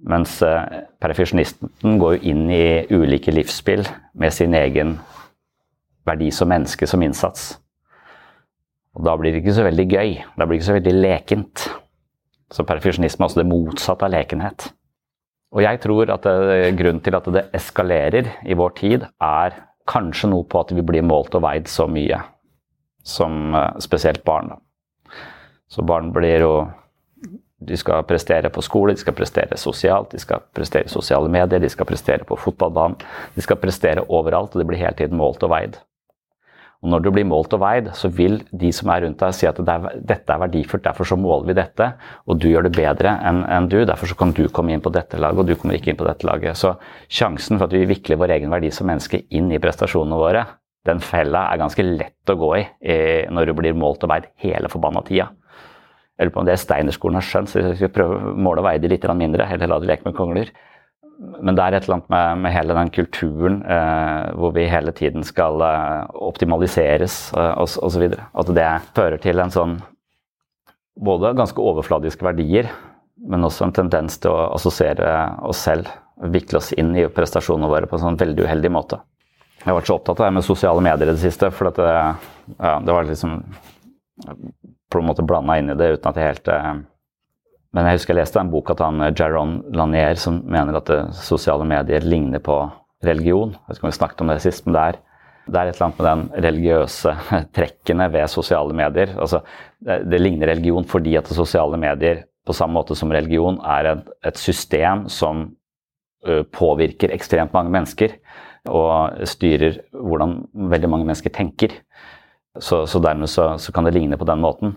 [0.00, 0.60] Mens øh,
[1.00, 4.98] perfeksjonisten går jo inn i ulike livsspill med sin egen
[6.08, 7.54] verdi som menneske som innsats.
[8.96, 10.14] Og da blir det ikke så veldig gøy.
[10.36, 11.66] Da blir det ikke så veldig lekent.
[12.50, 14.70] Så perfeksjonisme er også det motsatte av lekenhet.
[15.50, 16.26] Og jeg tror at
[16.78, 19.56] grunnen til at det eskalerer i vår tid, er
[19.90, 22.20] kanskje noe på at vi blir målt og veid så mye.
[23.06, 24.52] Som eh, spesielt barn.
[24.52, 25.16] Da.
[25.70, 26.52] Så barn blir jo
[27.60, 31.60] De skal prestere på skole, de skal prestere sosialt, de skal prestere i sosiale medier,
[31.60, 32.96] de skal prestere på fotballbanen.
[33.34, 35.76] De skal prestere overalt, og de blir hele tiden målt og veid.
[36.80, 39.44] Og når du blir målt og veid, så vil de som er rundt deg si
[39.48, 41.90] at det er, dette er verdifullt, derfor så måler vi dette,
[42.24, 44.92] og du gjør det bedre enn en du, derfor så kan du komme inn på
[44.94, 46.56] dette laget, og du kommer ikke inn på dette laget.
[46.56, 46.72] Så
[47.12, 50.46] sjansen for at vi vikler vår egen verdi som menneske inn i prestasjonene våre,
[50.88, 52.64] den fella er ganske lett å gå i
[53.28, 55.28] når du blir målt og veid hele forbanna tida.
[56.16, 58.70] Jeg lurer på om det Steinerskolen har skjønt, så vi skal prøve å måle og
[58.70, 60.48] veie de litt mindre, eller la de leke med kongler
[61.20, 64.92] men det er et eller annet med, med hele den kulturen eh, hvor vi hele
[64.96, 68.06] tiden skal eh, optimaliseres eh, osv.
[68.16, 69.74] At det fører til en sånn
[71.00, 72.70] både ganske overfladiske verdier,
[73.20, 75.12] men også en tendens til å assosiere
[75.44, 75.90] oss selv,
[76.32, 79.00] vikle oss inn i prestasjonene våre på en sånn veldig uheldig måte.
[79.60, 81.90] Jeg har vært så opptatt av det med sosiale medier i det siste, for det,
[82.56, 83.42] ja, det var liksom
[84.90, 86.72] på en måte blanda inn i det uten at jeg helt eh,
[87.76, 90.90] men jeg husker jeg leste en bok at han eh, Jaron Lanier som mener at
[90.94, 92.56] eh, sosiale medier ligner på
[93.06, 93.54] religion.
[93.54, 94.98] Jeg vet ikke om vi snakket om det sist, men det er,
[95.46, 97.14] det er et eller annet med den religiøse
[97.56, 99.14] trekkene ved sosiale medier.
[99.16, 99.42] Altså,
[99.78, 104.12] det, det, ligner religion fordi at sosiale medier på samme måte som religion er et,
[104.26, 105.50] et system som
[106.52, 108.12] påvirker ekstremt mange mennesker
[108.68, 110.34] og styrer hvordan
[110.68, 111.78] veldig mange mennesker tenker.
[112.60, 114.74] Så, så dermed så, så, kan det ligne på den måten.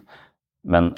[0.63, 0.93] Men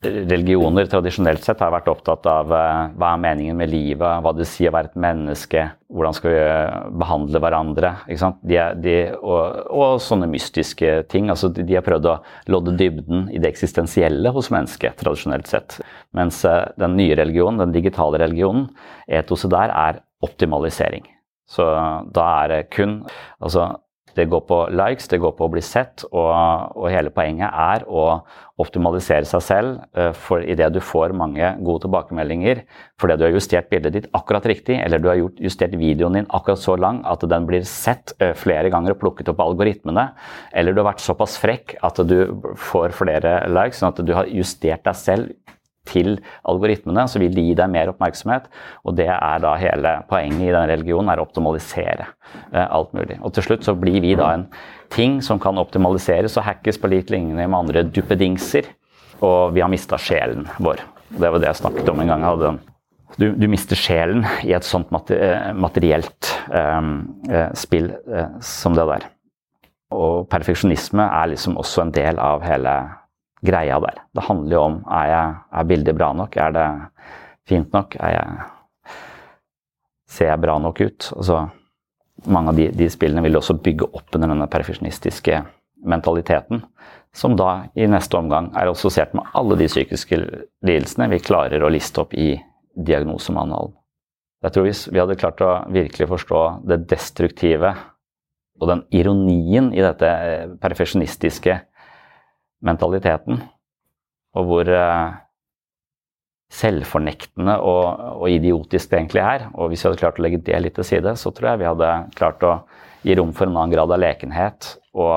[0.00, 4.46] religioner tradisjonelt sett har vært opptatt av uh, hva er meningen med livet, hva det
[4.48, 7.90] sier å være et menneske, hvordan skal vi eh, behandle hverandre.
[8.08, 11.28] De de, og, og, sånne mystiske ting.
[11.32, 12.16] Altså, de, de, har prøvd å
[12.54, 15.80] lodde dybden i det eksistensielle hos mennesket, tradisjonelt sett.
[16.16, 18.70] Mens uh, den nye religionen, den digitale religionen,
[19.10, 21.04] etoset der er optimalisering.
[21.50, 21.66] Så
[22.14, 23.00] da er det kun
[23.42, 23.72] altså,
[24.16, 26.30] det går på likes, det går på å bli sett, og,
[26.76, 28.04] og hele poenget er å
[28.60, 32.64] optimalisere seg selv uh, for idet du får mange gode tilbakemeldinger
[33.00, 36.60] fordi du har justert bildet ditt akkurat riktig, eller du har justert videoen din akkurat
[36.60, 40.10] så lang at den blir sett uh, flere ganger og plukket opp av algoritmene,
[40.52, 42.18] eller du har vært såpass frekk at du
[42.60, 45.56] får flere likes, sånn at du har justert deg selv
[45.90, 46.16] til
[46.48, 48.48] algoritmene, så vil de gi deg mer oppmerksomhet.
[48.86, 53.18] Og det er da hele poenget i den religionen, er å optimalisere eh, alt mulig.
[53.20, 54.48] Og til slutt så blir vi da en
[54.94, 58.70] ting som kan optimaliseres og hackes på lik lignende med andre duppedingser.
[59.20, 60.82] Og vi har mista sjelen vår.
[61.10, 62.60] Det var det jeg snakket om en gang.
[63.18, 66.92] Du, du, mister sjelen i et sånt eh, materielt eh,
[67.28, 69.08] eh, spill eh, som det der.
[69.90, 72.74] Og perfeksjonisme er liksom også en del av hele
[73.46, 74.02] greia der.
[74.14, 76.66] Det handler jo om er, jeg, er bildet bra nok, er det
[77.48, 78.50] fint nok, jeg,
[80.10, 81.08] ser jeg bra nok ut?
[81.16, 81.46] Altså,
[82.28, 85.40] mange av de, de, spillene vil også bygge opp under denne perfeksjonistiske
[85.88, 86.64] mentaliteten,
[87.16, 90.18] som da i neste omgang er assosiert med alle de psykiske
[90.66, 92.34] lidelsene vi klarer å liste opp i
[92.76, 93.74] diagnosemanualen.
[94.40, 97.74] Jeg tror Hvis vi hadde klart å virkelig forstå det destruktive
[98.60, 100.08] og den ironien i dette
[100.62, 101.58] perfeksjonistiske
[102.66, 103.40] mentaliteten.
[104.38, 105.16] Og hvor uh,
[106.50, 107.84] selvfornektende og,
[108.18, 109.46] og, idiotisk det egentlig er.
[109.54, 111.70] Og hvis vi hadde klart å legge det litt til side, så tror jeg vi
[111.70, 112.54] hadde klart å
[113.06, 115.16] gi rom for en annen grad av lekenhet og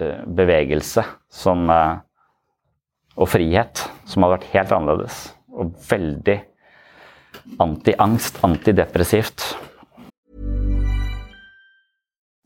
[0.00, 2.00] uh, bevegelse som, uh,
[3.16, 5.22] og frihet, som hadde vært helt annerledes.
[5.50, 6.38] Og veldig
[7.60, 9.49] anti-angst, antidepressivt.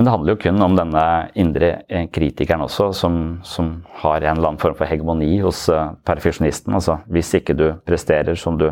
[0.00, 1.00] Men det handler jo kun om denne
[1.36, 3.66] indre eh, kritikeren også, som, som
[4.00, 6.72] har en eller annen form for hegemoni hos uh, perfeksjonisten.
[6.72, 8.70] Altså, hvis ikke du presterer som du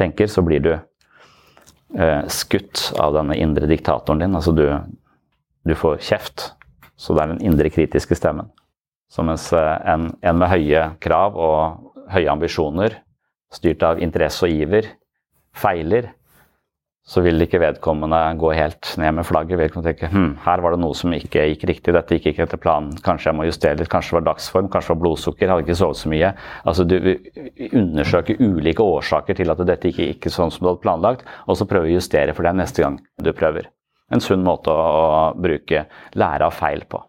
[0.00, 4.38] tenker, så blir du eh, skutt av denne indre diktatoren din.
[4.40, 4.64] Altså, du,
[5.68, 6.46] du får kjeft.
[6.96, 8.48] Så det er den indre kritiske stemmen.
[9.12, 12.96] Så mens uh, en, en med høye krav og høye ambisjoner,
[13.52, 14.88] styrt av interesse og iver,
[15.52, 16.14] feiler,
[17.02, 19.58] så vil ikke vedkommende gå helt ned med flagget.
[19.58, 22.62] Vedkommende tenke hm, her var det noe som ikke gikk riktig, dette gikk ikke etter
[22.62, 25.66] planen, kanskje jeg må justere litt, kanskje det var dagsform, kanskje det var blodsukker, hadde
[25.66, 26.32] ikke sovet så mye.
[26.62, 26.96] Altså Du
[27.82, 31.66] undersøker ulike årsaker til at dette ikke gikk sånn som du hadde planlagt, og så
[31.68, 33.70] prøver å justere for det neste gang du prøver.
[34.12, 35.86] En sunn måte å bruke
[36.20, 37.02] lære av feil på.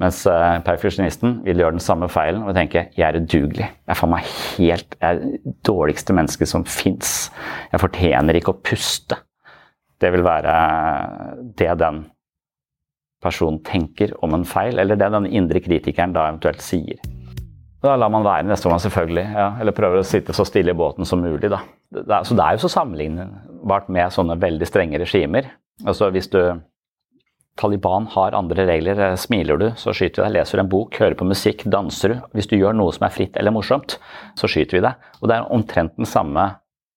[0.00, 3.68] Mens uh, perfeksjonisten vil gjøre den samme feilen og tenke jeg er udugelig.
[3.86, 7.30] Jeg er meg helt jeg er dårligste mennesket som fins.
[7.70, 9.20] Jeg fortjener ikke å puste.
[10.02, 10.54] Det vil være
[11.56, 12.02] det den
[13.24, 16.98] personen tenker om en feil, eller det den indre kritikeren da eventuelt sier.
[17.84, 19.24] Da lar man være neste gang, selvfølgelig.
[19.36, 21.50] Ja, eller prøver å sitte så stille i båten som mulig.
[21.52, 21.60] Da.
[22.24, 25.50] Så det er jo så sammenlignbart med sånne veldig strenge regimer.
[25.84, 26.40] Altså hvis du
[27.60, 28.98] Taliban har andre regler.
[28.98, 30.34] Eh, smiler du, så skyter vi deg.
[30.38, 32.16] Leser du en bok, hører på musikk, danser du.
[32.34, 33.98] Hvis du gjør noe som er fritt eller morsomt,
[34.38, 35.08] så skyter vi deg.
[35.20, 36.48] Og det er omtrent den samme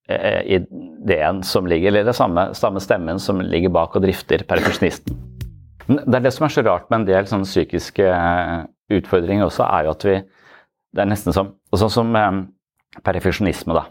[0.09, 5.19] eh, ideen som ligger, eller den samme, samme, stemmen som ligger bak og drifter perfeksjonisten.
[5.87, 8.57] Det er det som er så rart med en del sånne psykiske eh,
[8.97, 10.17] utfordringer også, er jo at vi
[10.95, 12.13] Det er nesten som Sånn som
[13.03, 13.83] perfeksjonisme, da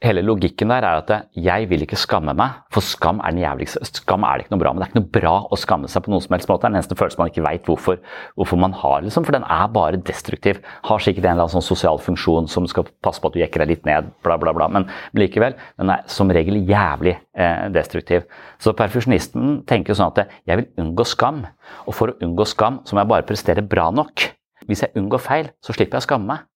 [0.00, 3.82] hele logikken der er at jeg vil ikke skamme meg, for skam er den jævligste.
[4.00, 4.80] Skam er det ikke noe bra, med.
[4.80, 6.62] det er ikke noe bra å skamme seg på noen som helst måte.
[6.62, 8.00] Det er den eneste følelsen man ikke veit hvorfor,
[8.40, 10.62] hvorfor, man har, liksom, for den er bare destruktiv.
[10.88, 13.64] Har sikkert en eller annen sånn sosial funksjon som skal passe på at du jekker
[13.64, 14.70] deg litt ned, bla, bla, bla.
[14.72, 14.88] Men
[15.20, 18.24] likevel, den er som regel jævlig eh, destruktiv.
[18.62, 21.44] Så perfusjonisten tenker sånn at jeg vil unngå skam,
[21.84, 24.30] og for å unngå skam så må jeg bare prestere bra nok.
[24.68, 26.49] Hvis jeg unngår feil, så slipper jeg å skamme meg.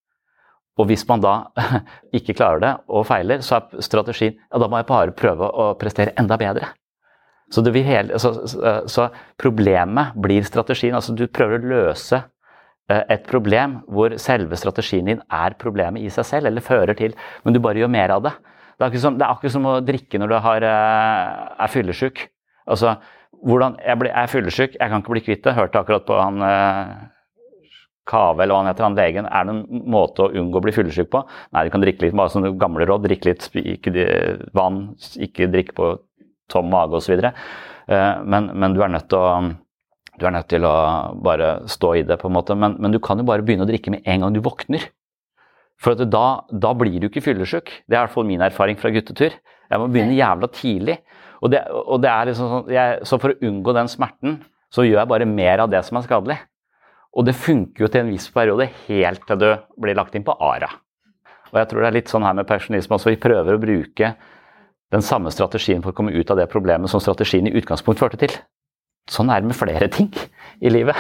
[0.81, 1.35] Og hvis man da
[2.19, 5.73] ikke klarer det og feiler, så er strategien ja, da må jeg bare prøve å
[5.79, 6.73] prestere enda bedre.
[7.53, 8.33] Så, hele, så,
[8.91, 9.09] så
[9.39, 10.97] problemet blir strategien.
[10.97, 12.19] Altså du prøver å løse
[12.91, 17.15] eh, et problem hvor selve strategien din er problemet i seg selv, eller fører til
[17.45, 18.35] Men du bare gjør mer av det.
[18.75, 22.25] Det er, som, det er akkurat som å drikke når du har, eh, er fyllesyk.
[22.67, 22.97] Altså,
[23.45, 25.55] hvordan, jeg, ble, jeg er fyllesyk, jeg kan ikke bli kvitt det.
[25.55, 26.95] Hørte akkurat på han eh,
[28.09, 30.75] Kave eller hva han heter, han legen, er det en måte å unngå å bli
[30.77, 31.23] fyllesyk på?
[31.57, 33.07] Nei, du kan drikke litt, bare som gamle råd.
[33.07, 34.09] Drikke litt ikke
[34.57, 34.83] vann,
[35.25, 35.93] ikke drikke på
[36.53, 37.17] tom mage osv.
[37.25, 39.29] Eh, men, men du er nødt til å
[40.15, 40.75] du er nødt til å
[41.27, 42.55] bare stå i det, på en måte.
[42.55, 44.85] Men, men du kan jo bare begynne å drikke med en gang du våkner.
[45.83, 47.73] For da, da, blir du ikke fyllesyk.
[47.83, 49.35] Det er i hvert fall min erfaring fra guttetur.
[49.35, 51.01] Jeg må begynne jævla tidlig.
[51.43, 54.39] Og det, og det er liksom sånn, jeg, så for å unngå den smerten,
[54.73, 56.39] så gjør jeg bare mer av det som er skadelig.
[57.15, 59.51] Og det funker jo til en viss periode, helt til du
[59.81, 60.71] blir lagt inn på ARA.
[61.53, 63.13] Og jeg tror det er litt sånn her med pensjonisme også.
[63.13, 64.15] Vi prøver å bruke
[64.95, 68.19] den samme strategien for å komme ut av det problemet som strategien i utgangspunkt førte
[68.21, 68.35] til.
[69.11, 70.11] Sånn er det med flere ting
[70.65, 70.99] i livet.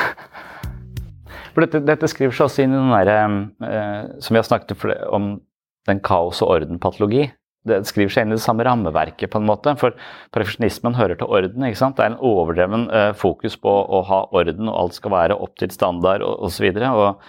[1.55, 3.19] For dette, dette skriver seg også inn i den derre
[3.67, 4.75] eh, som vi har snakket
[5.15, 5.37] om,
[5.85, 7.27] den kaos- og orden-patologi.
[7.69, 9.73] Det skriver seg inn i det samme rammeverket, på en måte.
[9.81, 9.97] For
[10.35, 11.65] perfeksjonismen hører til orden.
[11.65, 11.97] ikke sant?
[11.97, 15.57] Det er en overdreven eh, fokus på å ha orden, og alt skal være opp
[15.61, 16.69] til standard osv.
[16.69, 17.23] Og, og,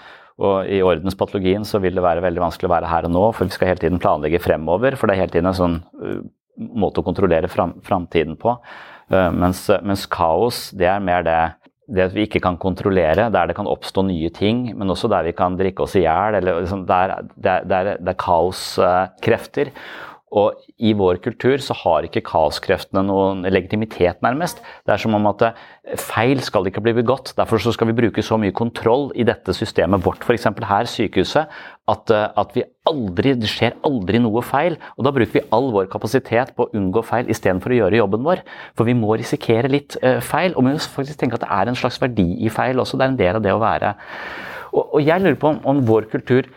[0.45, 3.48] og i ordenspatologien så vil det være veldig vanskelig å være her og nå, for
[3.48, 5.00] vi skal hele tiden planlegge fremover.
[5.00, 6.19] For det er hele tiden en sånn uh,
[6.76, 8.58] måte å kontrollere fram, framtiden på.
[9.08, 11.39] Uh, mens, mens, kaos, det er mer det
[11.86, 15.36] det vi ikke kan kontrollere, der det kan oppstå nye ting, men også der vi
[15.38, 16.39] kan drikke oss i hjel.
[16.41, 19.69] Liksom, det, det, er kaoskrefter.
[20.36, 24.60] Og i vår kultur så har ikke kaoskreftene noen legitimitet, nærmest.
[24.84, 25.62] Det er som om at eh,
[26.02, 27.32] feil skal ikke bli begått.
[27.38, 30.50] Derfor så skal vi bruke så mye kontroll i dette systemet vårt, f.eks.
[30.67, 31.54] her, sykehuset,
[31.91, 32.58] at, eh, at
[32.91, 34.76] aldri, det skjer aldri noe feil.
[35.00, 38.28] Og da bruker vi all vår kapasitet på å unngå feil istedenfor å gjøre jobben
[38.28, 38.43] vår.
[38.76, 41.71] For vi må risikere litt uh, feil, og vi må faktisk tenke at det er
[41.71, 43.00] en slags verdi i feil også.
[43.00, 43.95] Det er en del av det å være.
[44.76, 46.52] Og, og jeg lurer på om, om vår kultur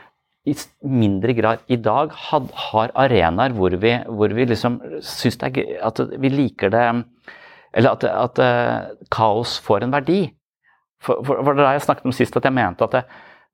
[0.48, 0.54] i
[0.88, 5.56] mindre grad i dag had, har arenaer hvor vi, hvor vi liksom syns det er
[5.58, 6.84] gøy At vi liker det
[7.76, 10.22] Eller at, at uh, kaos får en verdi.
[11.04, 13.02] For, for, for, det har jeg snakket om sist, at jeg mente at, det,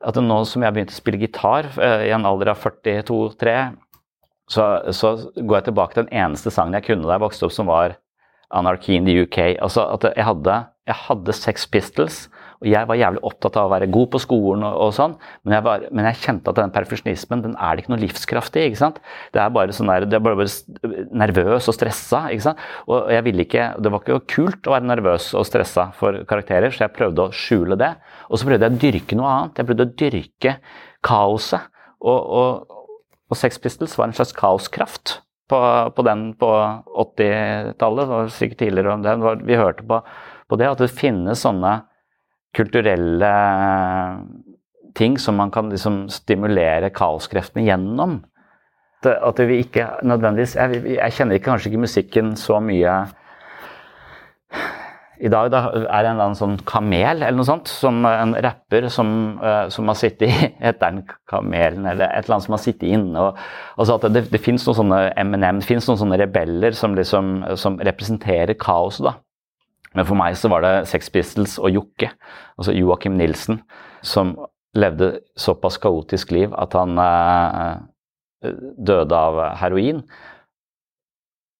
[0.06, 3.56] at nå som jeg begynte å spille gitar uh, i en alder av 42-3,
[4.48, 7.56] så, så, går jeg tilbake til den eneste sangen jeg kunne da jeg vokste opp,
[7.56, 7.98] som var
[8.54, 9.58] Anarchy in the UK.
[9.58, 12.24] Altså at jeg hadde, jeg hadde Sex Pistols
[12.64, 15.56] og jeg var jævlig opptatt av å være god på skolen og, og sånn, men
[15.56, 18.70] jeg, var, men jeg, kjente at den perfeksjonismen den er det ikke noe livskraftig i.
[18.70, 19.00] ikke sant?
[19.34, 22.24] Det er bare sånn der, det er bare, bare nervøs og stressa.
[22.32, 22.62] ikke sant?
[22.88, 26.72] Og jeg ville ikke, Det var ikke kult å være nervøs og stressa for karakterer,
[26.72, 27.92] så jeg prøvde å skjule det.
[28.30, 29.60] Og så prøvde jeg å dyrke noe annet.
[29.60, 30.56] Jeg prøvde å dyrke
[31.04, 31.70] kaoset.
[32.04, 32.80] Og, og,
[33.30, 35.58] og Sex Pistols var en slags kaoskraft på,
[35.96, 36.50] på den på
[37.04, 38.94] 80-tallet, sikkert tidligere.
[38.94, 40.00] om Det, vi hørte på,
[40.48, 41.82] på det, at det finnes sånne
[42.54, 43.32] kulturelle
[44.94, 48.22] ting som man kan liksom stimulere kaoskreftene gjennom.
[49.04, 53.02] At vi ikke nødvendigvis jeg, jeg, kjenner ikke, kanskje ikke musikken så mye
[55.24, 58.34] i dag da, er det en eller annen sånn kamel eller noe sånt, som en
[58.44, 62.56] rapper som, uh, som har sittet i Heter den Kamelen eller et eller annet som
[62.56, 63.38] har sittet inne og
[63.76, 67.36] altså at Det, det fins noen sånne MNM, det fins noen sånne rebeller som, liksom,
[67.60, 69.06] som representerer kaoset.
[69.06, 69.14] da.
[69.94, 72.10] Men for meg så var det Sex Pistols og Jokke,
[72.58, 73.62] altså Joakim Nilsen,
[74.04, 74.34] som
[74.74, 77.74] levde såpass kaotisk liv at han eh,
[78.90, 80.02] døde av heroin.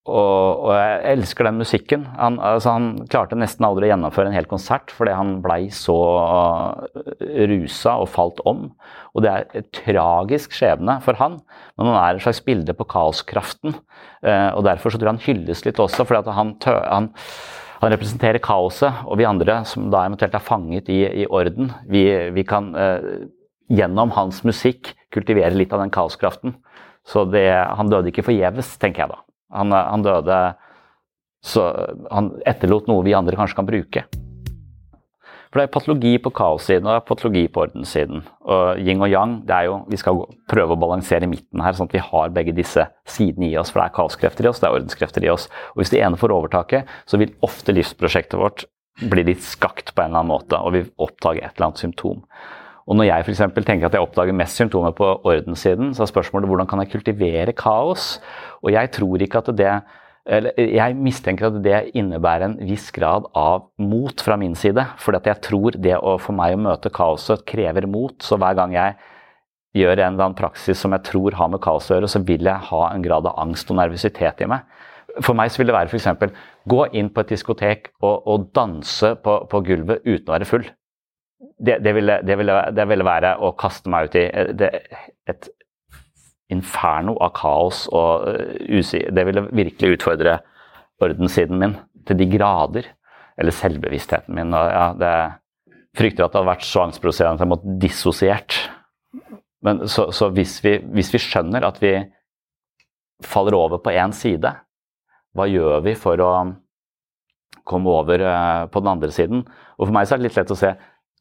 [0.05, 2.03] Og, og, jeg elsker den musikken.
[2.19, 5.95] Han, altså han, klarte nesten aldri å gjennomføre en hel konsert fordi han blei så
[6.21, 6.99] uh,
[7.49, 8.67] rusa og falt om.
[9.17, 11.39] Og det er et tragisk skjebne for han,
[11.73, 13.79] men han er et slags bilde på kaoskraften.
[14.21, 17.09] Uh, og derfor så tror jeg han hylles litt også, fordi han, tø, han
[17.81, 22.05] han representerer kaoset, og vi andre som da eventuelt er fanget i, i orden, vi,
[22.35, 23.07] vi kan eh,
[23.71, 26.55] gjennom hans musikk kultivere litt av den kaoskraften.
[27.05, 29.19] Så det, han døde ikke forgjeves, tenker jeg da.
[29.55, 30.39] Han, han døde
[31.45, 31.65] så
[32.09, 34.05] han etterlot noe vi andre kanskje kan bruke.
[35.55, 38.25] For det er patologi på kaossiden og patologi på ordenssiden.
[38.43, 40.17] Og yin og yang, det er jo, vi skal
[40.51, 43.71] prøve å balansere midten her, sånn at vi har begge disse sidene i oss.
[43.71, 45.47] For det er kaoskrefter i oss, det er ordenskrefter i oss.
[45.71, 48.67] Og hvis det ene får overtaket, så vil ofte livsprosjektet vårt
[48.99, 52.19] bli litt skakt på en eller annen måte, og vi oppdager et eller annet symptom.
[52.85, 53.47] Og når jeg f.eks.
[53.55, 57.55] tenker at jeg oppdager mest symptomer på ordenssiden, så er spørsmålet hvordan kan jeg kultivere
[57.55, 58.17] kaos?
[58.59, 59.71] Og jeg tror ikke at det
[60.25, 64.81] jeg mistenker at det innebærer en viss grad av mot fra min side.
[64.97, 68.17] For jeg tror det å for meg å møte kaoset krever mot.
[68.25, 68.95] Så hver gang jeg
[69.75, 72.47] gjør en eller annen praksis som jeg tror har med kaos å gjøre, så vil
[72.47, 74.65] jeg ha en grad av angst og nervøsitet i meg.
[75.21, 76.39] For meg så vil det være f.eks.
[76.67, 80.65] gå inn på et diskotek og, og danse på, på, gulvet uten å være full.
[81.59, 85.49] Det, det, ville, det, ville, det, ville, være å kaste meg ut i et
[86.53, 90.39] inferno av kaos og uh, Det ville virkelig utfordre
[91.01, 92.91] ordenssiden min til de grader.
[93.37, 94.53] Eller selvbevisstheten min.
[94.55, 95.15] Og, ja, det
[95.97, 98.57] frykter at det hadde vært så angstproduserende at jeg måtte dissosiert.
[99.65, 101.95] Men så, så hvis, vi, hvis, vi, skjønner at vi
[103.25, 104.51] faller over på én side,
[105.35, 106.31] hva gjør vi for å
[107.67, 109.43] komme over uh, på den andre siden?
[109.75, 110.71] Og For meg så er det litt lett å se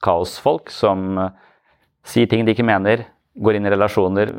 [0.05, 1.31] kaosfolk som uh,
[2.07, 4.31] sier ting de ikke mener, går inn i relasjoner,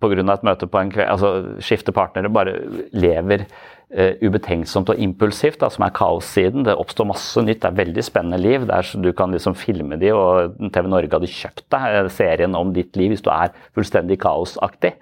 [0.00, 0.22] pga.
[0.32, 2.54] et møte på en kveld, altså skifter partnere, bare
[2.92, 6.64] lever uh, ubetenksomt og impulsivt, da, som er kaossiden.
[6.66, 8.66] Det oppstår masse nytt, det er veldig spennende liv.
[8.66, 12.10] det er så Du kan liksom filme de, og TV Norge hadde kjøpt deg eh,
[12.14, 14.94] serien om ditt liv hvis du er fullstendig kaosaktig.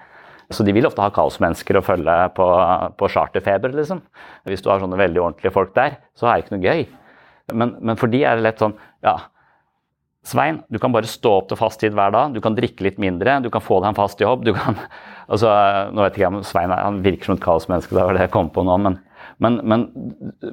[0.50, 2.46] Så de vil ofte ha kaosmennesker å følge på,
[2.96, 4.00] på charterfeber, liksom.
[4.46, 6.84] Hvis du har sånne veldig ordentlige folk der, så er det ikke noe gøy.
[7.54, 8.72] Men, men for de er det lett sånn
[9.06, 9.18] Ja,
[10.26, 12.96] Svein, du kan bare stå opp til fast tid hver dag, du kan drikke litt
[12.98, 14.42] mindre, du kan få deg en fast jobb.
[14.46, 14.78] du kan,
[15.32, 15.52] altså,
[15.94, 18.34] Nå vet ikke jeg om Svein han virker som et kaosmenneske, det var det jeg
[18.34, 18.98] kom på nå, men,
[19.42, 19.86] men, men,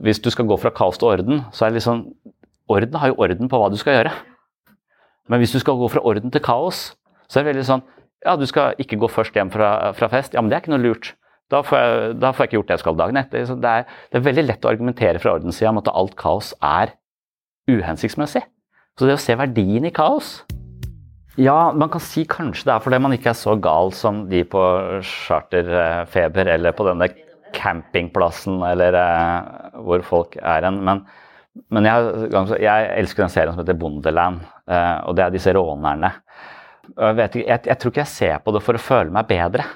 [0.06, 2.06] hvis du skal gå fra kaos til orden, så er det liksom
[2.72, 4.12] Orden har jo orden på hva du skal gjøre.
[5.28, 6.94] Men hvis du skal gå fra orden til kaos,
[7.28, 7.84] så er det veldig sånn
[8.24, 10.32] Ja, du skal ikke gå først hjem fra, fra fest.
[10.32, 11.10] Ja, men det er ikke noe lurt.
[11.52, 13.44] Da får, jeg, da får jeg ikke gjort det jeg skal dagen etter.
[13.52, 16.96] Det, er, det er veldig lett å argumentere fra ordenssida om at alt kaos er
[17.68, 18.46] uhensiktsmessig.
[19.00, 20.44] Så det å se verdien i kaos
[21.42, 24.44] Ja, man kan si kanskje det er fordi man ikke er så gal som de
[24.46, 24.62] på
[25.10, 27.10] charterfeber eller på denne
[27.54, 30.80] campingplassen eller uh, hvor folk er hen.
[30.86, 31.04] Men,
[31.74, 32.30] men jeg,
[32.62, 36.10] jeg, elsker den serien som heter Bondeland, uh, og det er disse rånerne.
[36.94, 39.68] Jeg, vet, jeg, jeg tror ikke jeg ser på det for å føle meg bedre.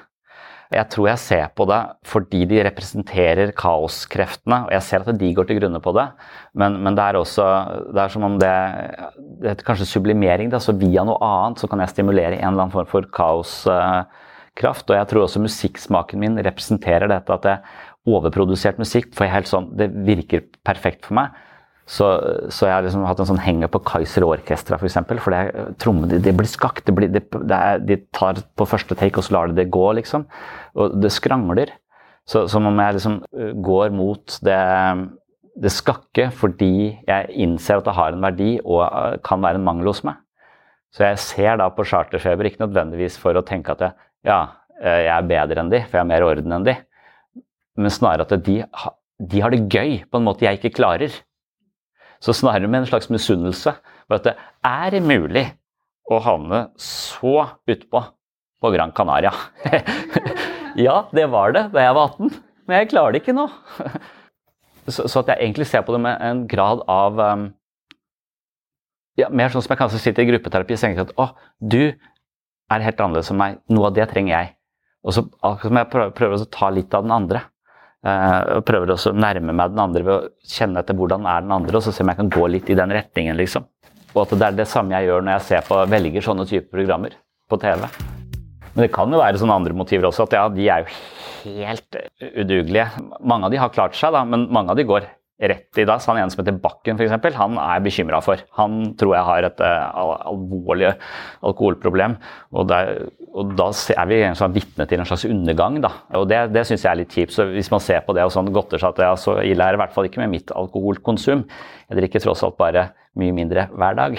[0.68, 5.30] Jeg tror jeg ser på det fordi de representerer kaoskreftene, og jeg ser at de
[5.36, 6.04] går til grunne på det.
[6.60, 7.46] Men, men det er også
[7.94, 8.52] det er som om det,
[9.40, 10.52] det er kanskje sublimering.
[10.52, 14.92] Det, så via noe annet så kan jeg stimulere en eller annen form for kaoskraft.
[14.92, 17.64] Og jeg tror også musikksmaken min representerer dette at jeg
[18.08, 21.44] overprodusert musikk for helt sånn, det virker perfekt for meg.
[21.88, 22.06] Så,
[22.52, 24.82] så, jeg har liksom hatt en sånn henger på Kaiser Orkestra f.eks.
[24.82, 26.84] For, eksempel, for det, trommene det, det blir skakt.
[26.84, 30.26] Det blir, er, de tar på første take, og så lar de det gå, liksom.
[30.76, 31.72] Og det skrangler.
[32.28, 34.58] Så, som om jeg liksom øh, går mot det,
[35.64, 36.74] det skakke fordi
[37.08, 40.20] jeg innser at det har en verdi og øh, kan være en mangel hos meg.
[40.92, 43.96] Så jeg ser da på charterfeber ikke nødvendigvis for å tenke at jeg,
[44.28, 44.42] ja,
[44.84, 46.76] jeg er bedre enn de, for jeg har mer orden enn de.
[47.80, 48.60] Men snarere at de,
[49.32, 51.16] de har det gøy på en måte jeg ikke klarer.
[52.24, 53.74] Så snarere med en slags misunnelse
[54.08, 54.34] for at det
[54.66, 55.44] er mulig
[56.08, 57.34] å havne så
[57.68, 58.02] utpå
[58.58, 59.32] på Gran Canaria.
[60.86, 62.32] ja, det var det da jeg var 18,
[62.66, 63.46] men jeg klarer det ikke nå.
[64.88, 67.48] så, så, at jeg egentlig ser på det med en grad av um,
[69.18, 72.84] ja, Mer sånn som jeg kanskje sitter i gruppeterapi og tenker at å, du er
[72.84, 73.60] helt annerledes enn meg.
[73.72, 74.52] Noe av det trenger jeg.
[75.06, 77.42] Og så jeg prøver, prøver å ta litt av den andre.
[78.06, 81.42] Uh, og prøver også å nærme meg den andre ved å kjenne etter hvordan er
[81.42, 83.38] den andre, og så se om jeg kan gå litt i den retningen.
[83.40, 83.66] liksom.
[84.14, 86.70] Og at det er det samme jeg gjør når jeg ser på, velger sånne typer
[86.78, 87.18] programmer
[87.50, 87.84] på TV.
[88.74, 91.98] Men det kan jo være sånne andre motiver også, at ja, de er jo helt
[92.22, 92.86] udugelige.
[93.18, 95.08] Mange av de har klart seg, da, men mange av de går
[95.38, 96.06] rett i dass.
[96.10, 98.42] Han ene som heter Bakken, f.eks., han er jeg bekymra for.
[98.58, 100.00] Han tror jeg har et uh,
[100.32, 100.90] alvorlig
[101.46, 102.16] alkoholproblem.
[102.52, 105.78] Og, der, og, da er vi sånn vitne til en slags undergang.
[105.84, 105.92] Da.
[106.18, 107.36] Og det, det syns jeg er litt kjipt.
[107.36, 109.74] Så hvis man ser på det og sånn godter seg at ja, så ille er
[109.74, 111.46] det i hvert fall ikke med mitt alkoholkonsum.
[111.88, 114.18] Jeg drikker tross alt bare mye mindre hver dag.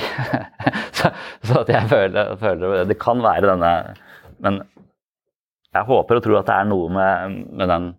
[0.98, 1.12] så,
[1.44, 3.74] så, jeg føler, føler Det kan være denne
[4.44, 4.64] Men
[5.70, 7.92] jeg håper og tror at det er noe med, med den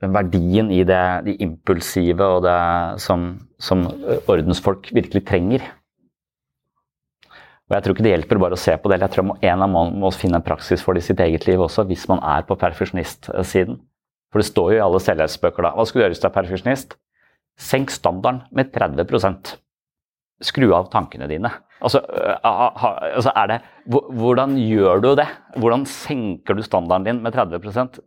[0.00, 2.58] verdien i det de impulsive og det
[3.02, 3.84] som, som,
[4.30, 5.66] ordensfolk virkelig trenger.
[7.68, 9.00] Og Jeg tror ikke det hjelper bare å se på det.
[9.02, 11.60] Jeg tror en av man må finne en praksis for det i sitt eget liv
[11.60, 13.76] også, hvis man er på perfeksjonistsiden.
[14.32, 15.74] For det står jo i alle selvhjelpsbøker da.
[15.76, 16.96] Hva skal du gjøre hvis du er perfeksjonist?
[17.58, 19.58] Senk standarden med 30
[20.44, 21.50] Skru av tankene dine.
[21.78, 22.00] Altså,
[22.42, 25.28] altså er det, Hvordan gjør du det?
[25.58, 28.00] Hvordan senker du standarden din med 30%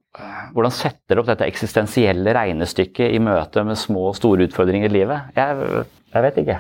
[0.52, 4.96] Hvordan setter du opp dette eksistensielle regnestykket i møte med små og store utfordringer i
[5.00, 5.32] livet?
[5.38, 6.58] Jeg, jeg, vet ikke.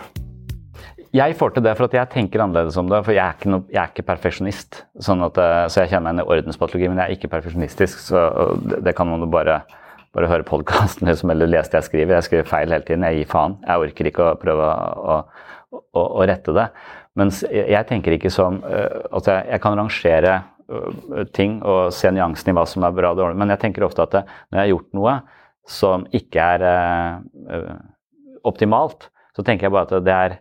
[1.11, 3.51] Jeg får til det for at jeg tenker annerledes om det, for jeg er ikke,
[3.51, 4.81] no, jeg er ikke perfeksjonist.
[5.03, 7.99] Sånn at, eh, så jeg kjenner meg igjen i ordenspatologi, men jeg er ikke perfeksjonistisk.
[8.07, 8.23] Så
[8.63, 9.59] det, det kan man jo bare,
[10.15, 12.15] bare høre podkasten liksom, eller lese det jeg skriver.
[12.21, 13.03] Jeg skriver feil hele tiden.
[13.09, 13.59] Jeg gir faen.
[13.67, 16.67] Jeg orker ikke å prøve å, å, å rette det.
[17.19, 20.35] Mens jeg tenker ikke som uh, Altså, jeg, jeg kan rangere
[20.71, 23.87] uh, ting og se nyansen i hva som er bra og dårlig, men jeg tenker
[23.87, 25.15] ofte at det, når jeg har gjort noe
[25.71, 27.73] som ikke er uh,
[28.47, 30.37] optimalt, så tenker jeg bare at det er,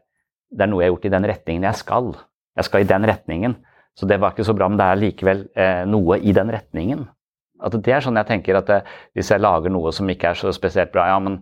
[0.51, 2.12] det er, noe jeg har gjort i den retningen jeg skal.
[2.59, 3.59] Jeg skal i den retningen.
[3.99, 5.41] Så det var ikke så bra, men det er likevel
[5.91, 7.03] noe i den retningen.
[7.61, 8.78] At det er sånn jeg tenker at det,
[9.18, 11.41] Hvis jeg lager noe som ikke er så spesielt bra, ja, men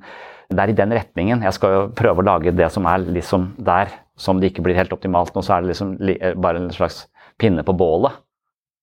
[0.49, 1.43] det er i den retningen.
[1.45, 4.79] Jeg skal jo prøve å lage det som er liksom der som det ikke blir
[4.79, 7.05] helt optimalt nå, så er det liksom eh, bare en slags
[7.39, 8.17] pinne på bålet.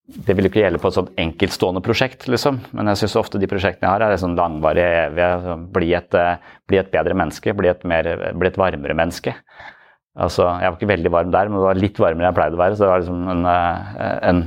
[0.05, 2.59] Det vil ikke gjelde på et sånt enkeltstående prosjekt, liksom.
[2.78, 5.55] men jeg syns ofte de prosjektene jeg har, er sånn langvarige, evige.
[5.74, 9.34] Bli et, eh, bli et bedre menneske, bli et, mer, bli et, varmere menneske.
[10.16, 12.55] Altså, Jeg var ikke veldig varm der, men det var litt varmere enn jeg pleide
[12.55, 12.78] å være.
[12.78, 13.43] Så det var liksom en,
[14.30, 14.45] en,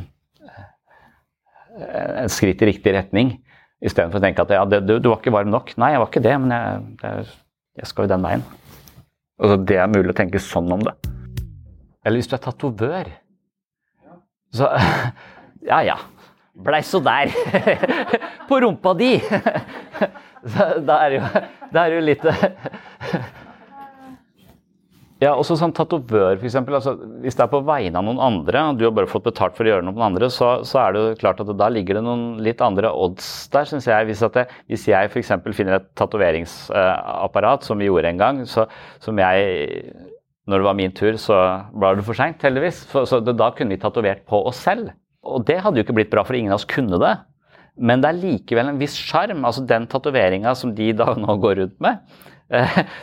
[1.82, 3.34] en, en skritt i riktig retning.
[3.78, 5.70] Istedenfor å tenke at ja, det, du, du, var ikke varm nok.
[5.78, 7.26] Nei, jeg var ikke det, men jeg,
[7.78, 8.44] jeg skal jo den veien.
[9.38, 10.94] Altså, det er mulig å tenke sånn om det.
[12.02, 13.10] Eller hvis du er tatovør.
[14.54, 14.70] Så
[15.68, 15.98] Ja, ja.
[16.58, 17.30] Blei så der.
[18.48, 19.16] På rumpa di.
[20.48, 21.22] Da er jo,
[21.74, 22.22] da er jo litt
[25.18, 26.54] Ja, også sånn tatovør, f.eks.
[26.62, 26.92] Altså,
[27.24, 29.66] hvis det er på vegne av noen andre, og du har bare fått betalt for
[29.66, 31.98] å gjøre noe på noen andre, så, så er det jo klart at da ligger
[31.98, 34.06] det noen litt andre odds der, syns jeg.
[34.06, 35.32] Hvis, det, hvis jeg f.eks.
[35.58, 38.68] finner et tatoveringsapparat, som vi gjorde en gang, så,
[39.02, 39.90] som jeg
[40.48, 41.34] Når det var min tur, så
[41.76, 42.78] var det for seint, heldigvis.
[42.88, 44.94] Så, så det, da kunne vi tatovert på oss selv.
[45.26, 47.10] Og det hadde jo ikke blitt bra, for ingen av oss kunne det.
[47.76, 49.42] Men det er likevel en viss sjarm.
[49.44, 52.00] Altså den tatoveringa som de da nå går rundt med,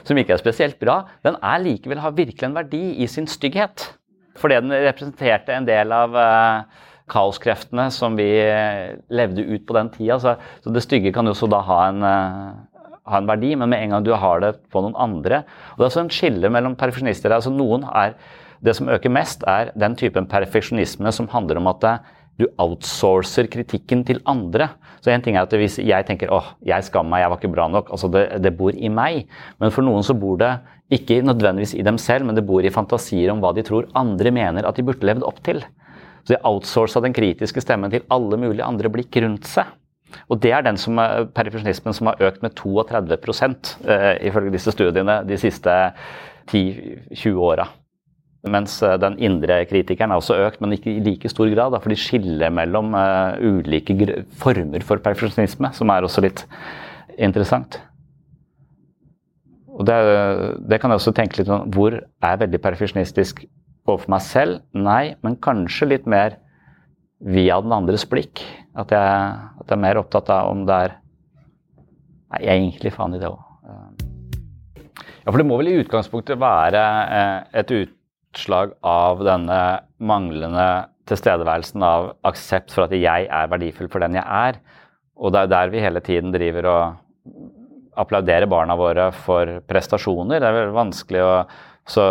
[0.08, 3.92] som ikke er spesielt bra, den er likevel har virkelig en verdi i sin stygghet.
[4.40, 9.92] Fordi den representerte en del av eh, kaoskreftene som vi eh, levde ut på den
[9.94, 10.18] tida.
[10.20, 10.36] Så,
[10.66, 13.96] det stygge kan jo også da ha en, eh, ha en, verdi, men med en
[13.96, 17.32] gang du har det på noen andre og Det er også en skille mellom perfeksjonister.
[17.32, 18.18] altså noen er,
[18.66, 22.00] Det som øker mest, er den typen perfeksjonisme som handler om at det,
[22.40, 24.70] du outsourcer kritikken til andre.
[25.04, 27.54] Så en ting er at Hvis jeg tenker åh, jeg skammer meg, jeg var ikke
[27.54, 29.30] bra nok, altså det, det, bor i meg.
[29.60, 30.52] Men for noen så bor det
[30.92, 34.32] ikke nødvendigvis i dem selv, men det bor i fantasier om hva de tror andre
[34.32, 35.64] mener at de burde levd opp til.
[36.26, 39.70] Så de outsourca den kritiske stemmen til alle mulige andre blikk rundt seg.
[40.30, 41.00] Og det er den som,
[41.36, 45.74] perfeksjonismen som har økt med 32 uh, ifølge disse studiene de siste
[46.52, 47.68] 10-20 åra.
[48.52, 51.74] Mens eh, den indre kritikeren er også økt, men ikke i like stor grad.
[51.74, 53.96] Da, for de skiller mellom uh, ulike
[54.38, 56.46] former for perfeksjonisme, som er også litt
[57.18, 57.80] interessant.
[59.76, 59.98] Og det,
[60.70, 61.66] det, kan jeg også tenke litt om.
[61.74, 63.44] Hvor er veldig perfeksjonistisk
[63.90, 64.62] overfor meg selv?
[64.78, 66.38] Nei, men kanskje litt mer
[67.26, 68.44] via den andres blikk.
[68.78, 71.02] At jeg, at jeg er mer opptatt av om det er
[72.26, 73.42] Nei, jeg er egentlig faen i det òg.
[75.26, 76.82] Ja, for det må vel i utgangspunktet være
[77.54, 77.94] et ut
[78.36, 79.60] utslag av denne
[79.98, 80.68] manglende
[81.08, 84.60] tilstedeværelsen av aksept for at jeg er verdifull for den jeg er.
[85.16, 87.40] Og det er der vi hele tiden driver og
[87.96, 90.42] applauderer barna våre for prestasjoner.
[90.42, 91.32] Det er vel vanskelig å
[91.86, 92.04] så,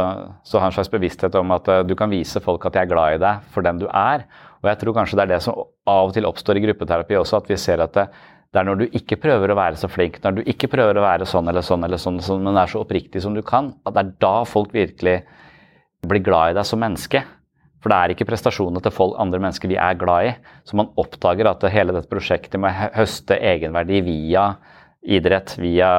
[0.47, 2.93] så ha en slags bevissthet om at uh, du kan vise folk at jeg er
[2.93, 4.22] glad i deg for den du er.
[4.62, 5.59] Og jeg tror kanskje det er det som
[5.91, 8.07] av og til oppstår i gruppeterapi også, at vi ser at det,
[8.55, 11.05] det er når du ikke prøver å være så flink, når du ikke prøver å
[11.05, 14.05] være sånn eller sånn, eller sånn men er så oppriktig som du kan, at det
[14.05, 15.18] er da folk virkelig
[16.11, 17.25] blir glad i deg som menneske.
[17.85, 20.31] For det er ikke prestasjonene til folk, andre mennesker vi er glad i.
[20.65, 24.47] Så man oppdager at hele dette prosjektet med å høste egenverdi via
[25.05, 25.91] idrett, via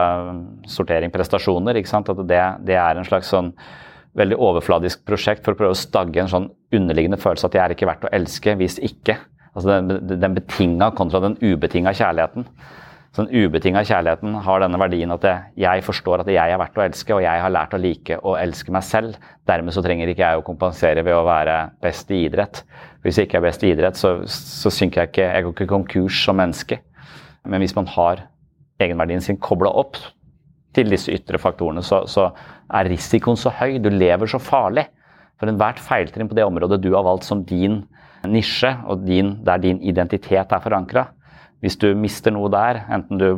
[0.66, 3.51] sortering, prestasjoner, at det, det, er en slags sånn
[4.18, 7.76] veldig overfladisk prosjekt for å prøve å stagge en sånn underliggende følelse at jeg er
[7.76, 9.20] ikke verdt å elske hvis ikke.
[9.53, 12.47] Altså den, den betinga kontra den ubetinga kjærligheten.
[13.16, 15.24] Så den ubetinga kjærligheten har denne verdien at
[15.55, 18.34] jeg forstår at jeg er verdt å elske, og jeg har lært å like å
[18.36, 19.16] elske meg selv.
[19.47, 21.53] Dermed så trenger ikke jeg å kompensere ved å være
[21.86, 22.66] best i idrett.
[23.05, 25.70] Hvis jeg ikke er best i idrett, så, så synker jeg ikke Jeg går ikke
[25.72, 26.82] konkurs som menneske.
[27.47, 28.26] Men hvis man har
[28.84, 29.95] egenverdien sin kobla opp
[30.76, 32.34] til disse ytre faktorene, så, så,
[32.76, 33.78] er risikoen så høy.
[33.80, 34.89] Du lever så farlig.
[35.39, 37.86] For enhvert feiltrinn på det området du har valgt som din
[38.28, 41.13] nisje, og din, der din identitet er forankra,
[41.64, 43.30] hvis du mister noe der, enten du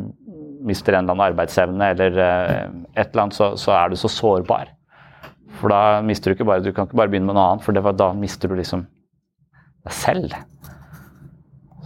[0.66, 4.10] mister en eller annen arbeidsevne eller eh, et eller annet, så, så, er du så
[4.10, 4.72] sårbar.
[5.58, 7.74] For da mister du ikke bare Du kan ikke bare begynne med noe annet, for
[7.74, 8.84] det, da mister du liksom
[9.86, 10.36] deg selv.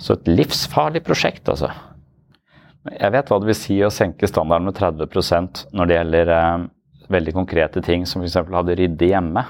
[0.01, 1.71] Så et livsfarlig prosjekt, altså.
[2.91, 6.65] Jeg vet hva det vil si å senke standarden med 30% når det gjelder eh,
[7.13, 8.41] veldig konkrete ting, som f.eks.
[8.41, 9.45] hadde rydde hjemme.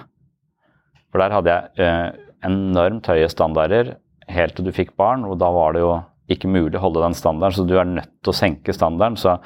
[1.13, 2.09] For der hadde jeg eh,
[2.49, 3.95] enormt høye standarder
[4.33, 5.95] helt til du fikk barn, og da var det jo
[6.37, 9.19] ikke mulig å holde den standarden, så du er nødt til å senke standarden.
[9.21, 9.37] Så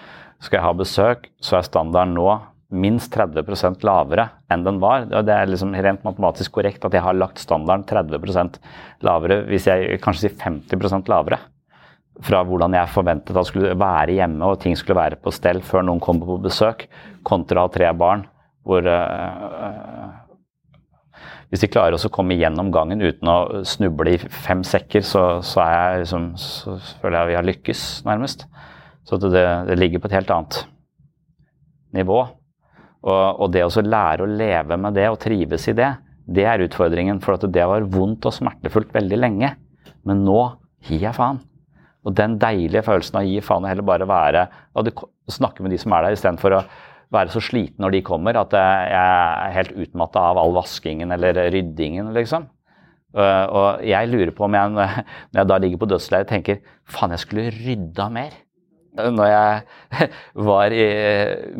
[0.42, 2.28] skal jeg ha besøk, så er standarden nå
[2.76, 5.06] minst 30% lavere enn den var.
[5.06, 8.58] Det er liksom rent matematisk korrekt at jeg har lagt standarden 30
[9.06, 11.38] lavere, hvis jeg kanskje sier 50 lavere.
[12.26, 15.84] Fra hvordan jeg forventet at skulle være hjemme og ting skulle være på stell før
[15.84, 16.86] noen kom på besøk,
[17.26, 18.24] kontra tre barn
[18.66, 20.25] hvor uh,
[21.50, 25.62] hvis de klarer å komme gjennom gangen uten å snuble i fem sekker, så, så,
[26.00, 28.46] liksom, så føler jeg vi har lykkes, nærmest.
[29.06, 30.58] Så det, det, ligger på et helt annet
[31.94, 32.24] nivå.
[33.06, 35.92] Og, og det å lære å leve med det og trives i det,
[36.26, 37.22] det er utfordringen.
[37.22, 39.52] For det var vondt og smertefullt veldig lenge.
[40.06, 40.40] Men nå
[40.88, 41.38] gir jeg faen.
[42.06, 44.44] Og den deilige følelsen av å gi faen og heller bare være
[44.78, 44.90] og
[45.30, 46.64] snakke med de som er der, istedenfor å
[47.14, 51.38] være så sliten når de kommer at jeg er helt utmatta av all vaskingen eller
[51.54, 52.48] ryddingen, liksom.
[53.16, 57.22] Og jeg lurer på om jeg, når jeg da ligger på dødsleiet, tenker faen, jeg
[57.22, 58.34] skulle rydda mer.
[58.96, 59.62] Når jeg
[60.48, 60.84] var i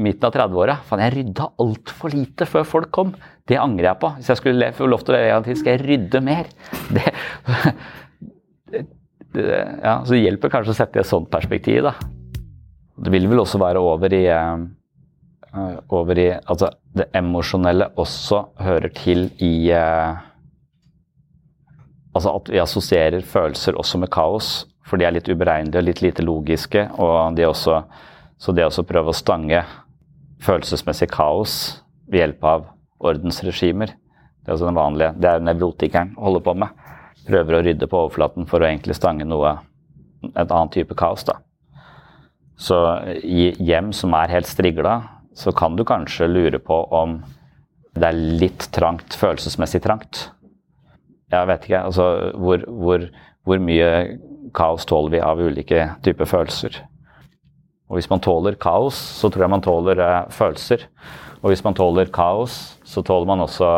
[0.01, 0.77] midten av 30-åra.
[0.89, 3.15] Faen, jeg rydda altfor lite før folk kom.
[3.49, 4.13] Det angrer jeg på.
[4.19, 6.51] Hvis jeg skulle få lov til å leve en til, skal jeg rydde mer.
[8.67, 8.81] Det,
[9.31, 9.45] det,
[9.85, 11.93] ja, så det hjelper kanskje å sette i et sånt perspektiv, da.
[12.99, 14.65] Det vil vel også være over i uh,
[15.89, 20.17] over i Altså, det emosjonelle også hører til i uh,
[22.17, 26.01] Altså at vi assosierer følelser også med kaos, for de er litt uberegnelige og litt
[26.01, 26.89] lite logiske.
[26.99, 27.83] og de også,
[28.39, 29.65] Så det å prøve å stange
[30.41, 32.67] følelsesmessig kaos ved hjelp av
[33.01, 36.69] ordensregimer, det er også den vanlige, det er nevrotikeren holder på med.
[37.27, 39.57] Prøver å rydde på overflaten for å egentlig stange noe,
[40.23, 41.25] et annet type kaos.
[41.25, 41.41] da.
[42.57, 42.77] Så
[43.25, 45.01] i hjem som er helt strigla,
[45.37, 47.19] så kan du kanskje lure på om
[47.97, 50.31] det er litt trangt, følelsesmessig trangt.
[51.33, 51.85] Jeg vet ikke.
[51.89, 52.09] Altså
[52.41, 53.07] hvor, hvor,
[53.45, 53.91] hvor mye
[54.57, 56.81] kaos tåler vi av ulike typer følelser.
[57.87, 60.87] Og hvis man tåler kaos, så tror jeg man tåler eh, følelser.
[61.43, 63.71] Og hvis man tåler kaos, så tåler man også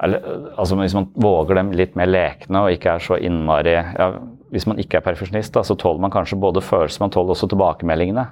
[0.00, 0.22] eller,
[0.56, 4.06] altså Hvis man våger dem litt mer lekne og ikke er så innmari ja,
[4.48, 8.24] Hvis man ikke er perfeksjonist, så tåler man kanskje både følelser, man tåler også tilbakemeldingene.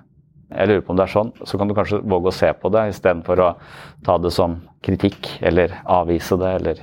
[0.48, 1.32] Jeg lurer på om det er sånn.
[1.44, 3.48] Så kan du kanskje våge å se på det istedenfor å
[4.06, 6.80] ta det som kritikk eller avvise det eller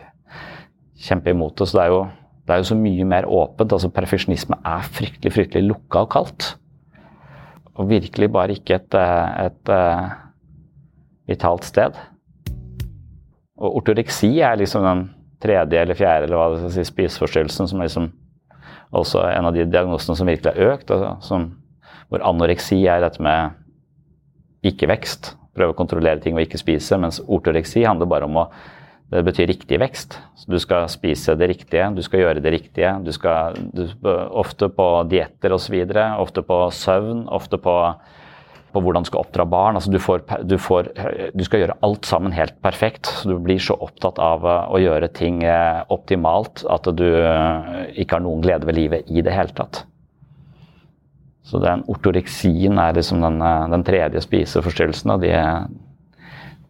[1.01, 1.67] kjempe imot det.
[1.69, 2.03] Så det er jo,
[2.45, 3.73] det er jo så mye mer åpent.
[3.73, 6.51] altså Perfeksjonisme er fryktelig, fryktelig lukka og kaldt.
[7.75, 10.13] Og virkelig bare ikke et, et, et eh,
[11.33, 11.97] vitalt sted.
[13.57, 15.03] Og ortoreksi er liksom den
[15.41, 18.07] tredje eller fjerde eller hva det skal si, spiseforstyrrelsen som er liksom
[18.95, 20.91] også en av de diagnosene som virkelig har økt.
[20.93, 21.49] Altså, som,
[22.09, 23.55] hvor anoreksi er dette med
[24.65, 25.33] ikke-vekst.
[25.55, 26.97] Prøve å kontrollere ting og ikke spise.
[27.01, 28.49] Mens ortoreksi handler bare om å
[29.05, 30.15] Det betyr riktig vekst.
[30.33, 32.89] Så du skal spise det riktige, du skal gjøre det riktige.
[33.05, 33.85] Du skal du,
[34.33, 35.75] ofte på dietter osv.
[36.17, 37.75] Ofte på søvn, ofte på
[38.75, 39.79] på hvordan du skal oppdra barn.
[39.79, 40.91] Altså du, får, du, får,
[41.31, 43.07] du, skal gjøre alt sammen helt perfekt.
[43.07, 48.17] så Du blir så opptatt av å gjøre ting eh, optimalt at du eh, ikke
[48.17, 49.85] har noen glede ved livet i det hele tatt.
[51.45, 53.41] Så den ortoreksien er liksom den,
[53.71, 55.13] den tredje spiseforstyrrelsen.
[55.21, 55.31] De,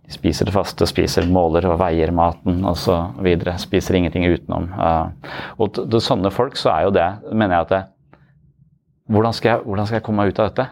[0.03, 3.29] de, spiser det faste, spiser måler og veier maten osv.
[3.63, 4.67] Spiser ingenting utenom.
[5.59, 7.83] Og til sånne folk så er jo det, mener jeg at det,
[9.11, 10.71] hvordan, skal jeg, hvordan skal jeg komme meg ut av dette?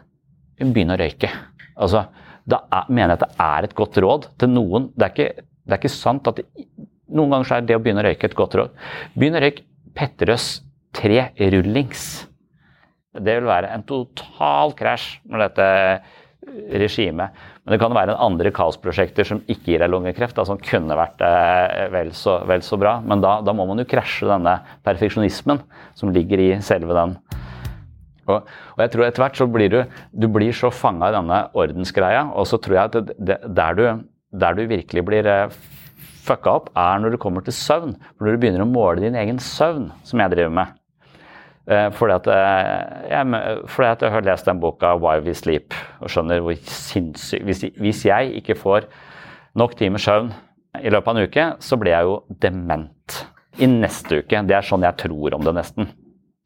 [0.64, 1.30] begynne å røyke.
[1.74, 2.06] Altså,
[2.48, 4.90] da er, mener jeg at det er et godt råd til noen.
[4.96, 6.48] Det er ikke, det er ikke sant at det,
[7.14, 8.72] Noen ganger så er det å begynne å røyke et godt råd.
[9.14, 10.48] Begynn å røyke Petterøes
[10.98, 12.24] tre rullings.
[13.14, 15.68] Det vil være en total krasj med dette
[16.74, 17.36] regimet.
[17.64, 21.22] Men det kan være en andre kaosprosjekter som ikke gir deg lungekreft, som kunne vært
[21.24, 22.98] eh, vel, så, vel, så, bra.
[23.06, 25.62] Men da, da må man jo krasje denne perfeksjonismen
[25.96, 27.18] som ligger i selve den
[28.24, 29.80] og, og, jeg tror etter hvert så blir du,
[30.16, 34.06] du blir så fanga i denne ordensgreia, og så tror jeg at det, der, du,
[34.32, 35.58] der, du, virkelig blir eh,
[36.24, 37.98] fucka opp, er når du kommer til søvn.
[38.20, 40.80] Når du begynner å måle din egen søvn, som jeg driver med.
[41.64, 45.76] Eh, fordi, at, eh, jeg, fordi at jeg har lest den boka 'Why We Sleep'
[46.02, 48.90] og skjønner hvor sinnssykt hvis, hvis jeg ikke får
[49.56, 50.34] nok timer søvn
[50.82, 53.20] i løpet av en uke, så blir jeg jo dement
[53.62, 54.42] i neste uke.
[54.44, 55.88] Det er sånn jeg tror om det, nesten.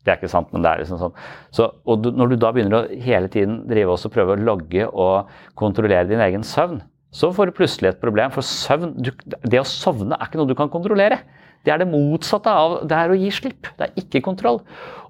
[0.03, 1.15] Det er ikke sant, men det er liksom sånn.
[1.51, 4.86] Så, og du, når du da begynner å hele tiden drive og prøve å logge
[4.88, 8.32] og kontrollere din egen søvn, så får du plutselig et problem.
[8.36, 11.24] For søvn, du, det å sovne er ikke noe du kan kontrollere.
[11.68, 13.68] Det er det motsatte av det er å gi slipp.
[13.76, 14.61] Det er ikke kontroll.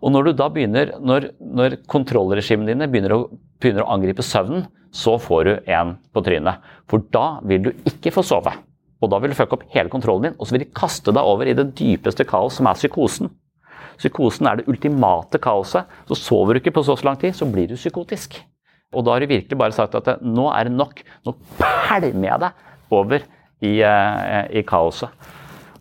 [0.01, 3.19] Og når du da begynner, når, når kontrollregimene dine begynner å,
[3.61, 6.63] begynner å angripe søvnen, så får du en på trynet.
[6.89, 8.55] For da vil du ikke få sove.
[8.97, 11.29] Og da vil du fucke opp hele kontrollen din, og så vil de kaste deg
[11.29, 13.29] over i det dypeste kaos, som er psykosen.
[13.97, 15.89] Psykosen er det ultimate kaoset.
[16.09, 18.39] Så sover du ikke på så så lang tid, så blir du psykotisk.
[18.95, 21.01] Og da har du virkelig bare sagt at nå er det nok.
[21.27, 23.19] Nå pælmer jeg deg over
[23.61, 25.09] i, uh, i, kaoset.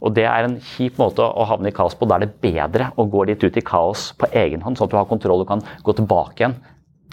[0.01, 2.09] Og det er en kjip måte å havne i kaos på.
[2.09, 4.95] Da er det bedre å gå litt ut i kaos på egen hånd, sånn at
[4.95, 6.57] du har kontroll og kan gå tilbake igjen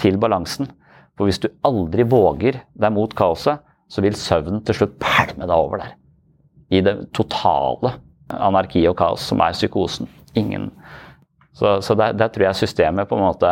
[0.02, 0.70] til balansen.
[1.18, 5.54] For hvis du aldri våger deg mot kaoset, så vil søvnen til slutt pælme deg
[5.54, 5.96] over der.
[6.74, 7.94] I det totale
[8.34, 10.10] anarki og kaos som er psykosen.
[10.36, 10.72] Ingen
[11.54, 13.50] Så, så der, der, tror jeg systemet på en måte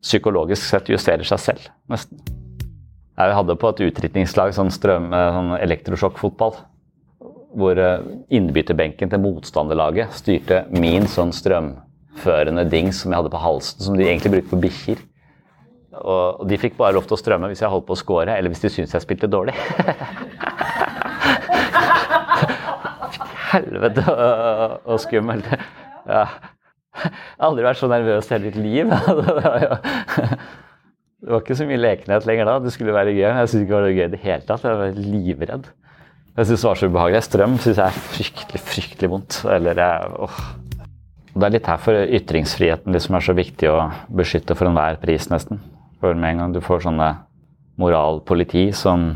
[0.00, 2.22] psykologisk sett justerer seg selv, nesten.
[3.18, 6.56] Jeg hadde på et utdrikningslag sånn, strøm, sånn elektrosjokkfotball.
[7.54, 13.80] Hvor eh, innbytterbenken til motstanderlaget styrte min sånn strømførende dings som jeg hadde på halsen,
[13.86, 14.98] som de egentlig brukte på bikkjer.
[16.02, 18.50] Og de fikk bare lov til å strømme hvis jeg holdt på å score, eller
[18.50, 19.54] hvis de syntes jeg spilte dårlig.
[23.54, 25.46] Helvete og skummelt.
[26.08, 26.26] Ja.
[26.94, 28.86] Jeg har aldri vært så nervøs hele mitt liv.
[31.24, 32.58] Det var ikke så mye lekenhet lenger da.
[32.60, 33.22] Det skulle være gøy.
[33.24, 34.64] Jeg syntes ikke det var gøy i det hele tatt.
[34.66, 35.70] Jeg var livredd.
[36.34, 37.22] Jeg syns det var så ubehagelig.
[37.28, 39.36] Strøm syns jeg er fryktelig, fryktelig vondt.
[39.54, 39.78] Eller
[40.18, 40.38] åh.
[41.34, 43.78] Det er litt her ytringsfriheten liksom er så viktig å
[44.14, 45.60] beskytte for enhver pris, nesten.
[46.02, 47.08] For med en gang du får sånne
[47.78, 49.12] moralpoliti som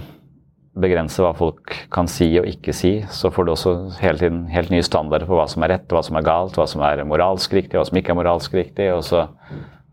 [0.79, 4.71] begrenser hva folk kan si og ikke si, så får du også hele tiden helt
[4.71, 7.55] nye standarder på hva som er rett, hva som er galt, hva som er moralsk
[7.59, 8.93] riktig, hva som ikke er moralsk riktig.
[8.95, 9.25] og så,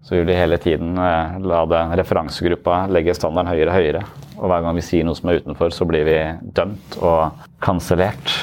[0.06, 4.06] så vil de hele tiden eh, la det referansegruppa legge standarden høyere og høyere.
[4.36, 6.18] Og hver gang vi sier noe som er utenfor, så blir vi
[6.58, 8.34] dømt og kansellert.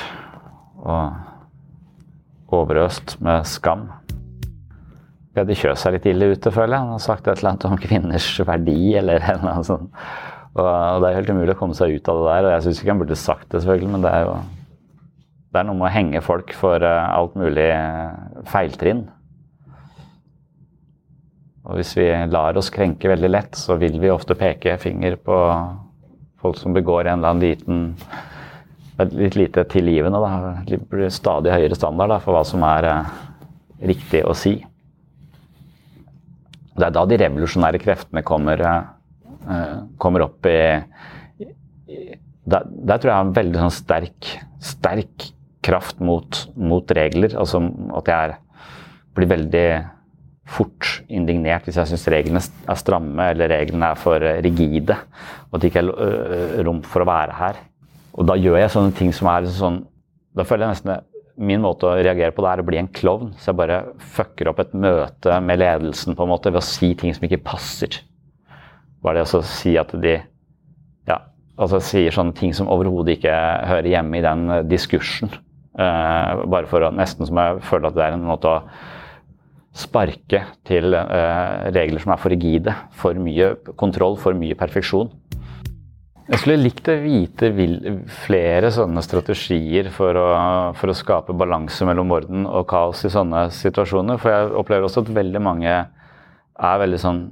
[0.82, 3.88] Og overøst med skam.
[5.32, 6.84] Peder Kjøs er litt ille ute, føler jeg.
[6.84, 9.92] Han har sagt et eller annet om kvinners verdi eller noe sånt.
[10.52, 12.48] Og det er helt umulig å komme seg ut av det der.
[12.48, 14.34] Og jeg syns ikke han burde sagt det, selvfølgelig, men det er jo
[15.52, 19.02] det er noe med å henge folk for eh, alt mulig eh, feiltrinn.
[21.62, 25.38] Og hvis vi lar oss krenke veldig lett, så vil vi ofte peke finger på
[26.42, 27.82] folk som begår en eller annen liten
[29.10, 30.18] litt lite tilgivende.
[30.20, 30.78] Da.
[30.90, 33.12] Blir stadig høyere standard da, for hva som er eh,
[33.92, 34.56] riktig å si.
[36.72, 40.60] Det er da de revolusjonære kreftene kommer, eh, kommer opp i,
[41.42, 42.02] i
[42.42, 44.30] der, der, tror jeg har en veldig sånn sterk,
[44.62, 45.28] sterk
[45.62, 47.36] kraft mot, mot, regler.
[47.38, 47.60] Altså
[48.00, 48.38] at jeg
[49.14, 49.66] blir veldig
[50.48, 54.96] fort indignert hvis jeg syns reglene er stramme eller reglene er for rigide.
[55.48, 57.60] Og at det ikke er rom for å være her.
[58.18, 59.78] Og da gjør jeg sånne ting som er sånn
[60.36, 61.08] Da føler jeg nesten
[61.40, 63.30] Min måte å reagere på det er å bli en klovn.
[63.40, 63.78] Så jeg bare
[64.14, 67.40] fucker opp et møte med ledelsen på en måte ved å si ting som ikke
[67.46, 67.96] passer.
[69.02, 70.18] Bare det å si at de
[71.08, 71.16] Ja,
[71.56, 75.32] altså sier sånne ting som overhodet ikke hører hjemme i den diskursen.
[75.72, 78.60] Uh, bare for å Nesten som jeg føler at det er en måte å
[79.72, 82.74] sparke til uh, regler som er for rigide.
[82.98, 85.10] For mye kontroll, for mye perfeksjon.
[86.32, 87.48] Jeg skulle likt å vite
[88.22, 90.26] flere sånne strategier for å,
[90.78, 94.20] for å skape balanse mellom orden og kaos i sånne situasjoner.
[94.22, 97.24] For jeg opplever også at veldig mange er veldig sånn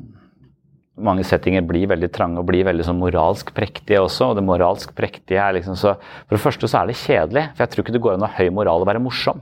[1.01, 4.33] mange settinger blir veldig trange og blir veldig sånn moralsk prektige også.
[4.33, 5.95] Og det moralsk prektige er liksom så
[6.27, 7.47] For det første så er det kjedelig.
[7.55, 9.41] For jeg tror ikke det går an å ha høy moral og være morsom.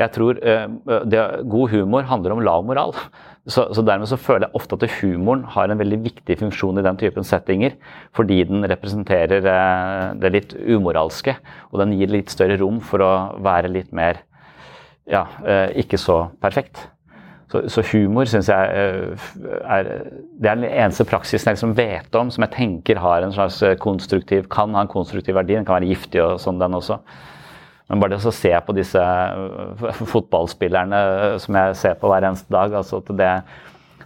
[0.00, 1.20] Jeg tror uh, det,
[1.52, 2.94] God humor handler om lav moral.
[3.42, 6.84] Så, så, dermed så føler jeg ofte at humoren har en veldig viktig funksjon i
[6.86, 7.76] den typen settinger.
[8.16, 11.36] Fordi den representerer uh, det litt umoralske.
[11.72, 13.12] Og den gir litt større rom for å
[13.42, 14.24] være litt mer
[15.10, 15.24] ja,
[15.74, 16.78] ikke så perfekt.
[17.50, 18.84] Så, så humor syns jeg
[19.66, 23.34] er Det er den eneste praksisen jeg liksom vet om som jeg tenker har en
[23.34, 25.58] slags konstruktiv, kan ha en konstruktiv verdi.
[25.58, 27.00] Den kan være giftig og sånn, den også.
[27.92, 32.24] Men bare det å se på disse øh, fotballspillerne øh, som jeg ser på hver
[32.24, 33.32] eneste dag altså at det,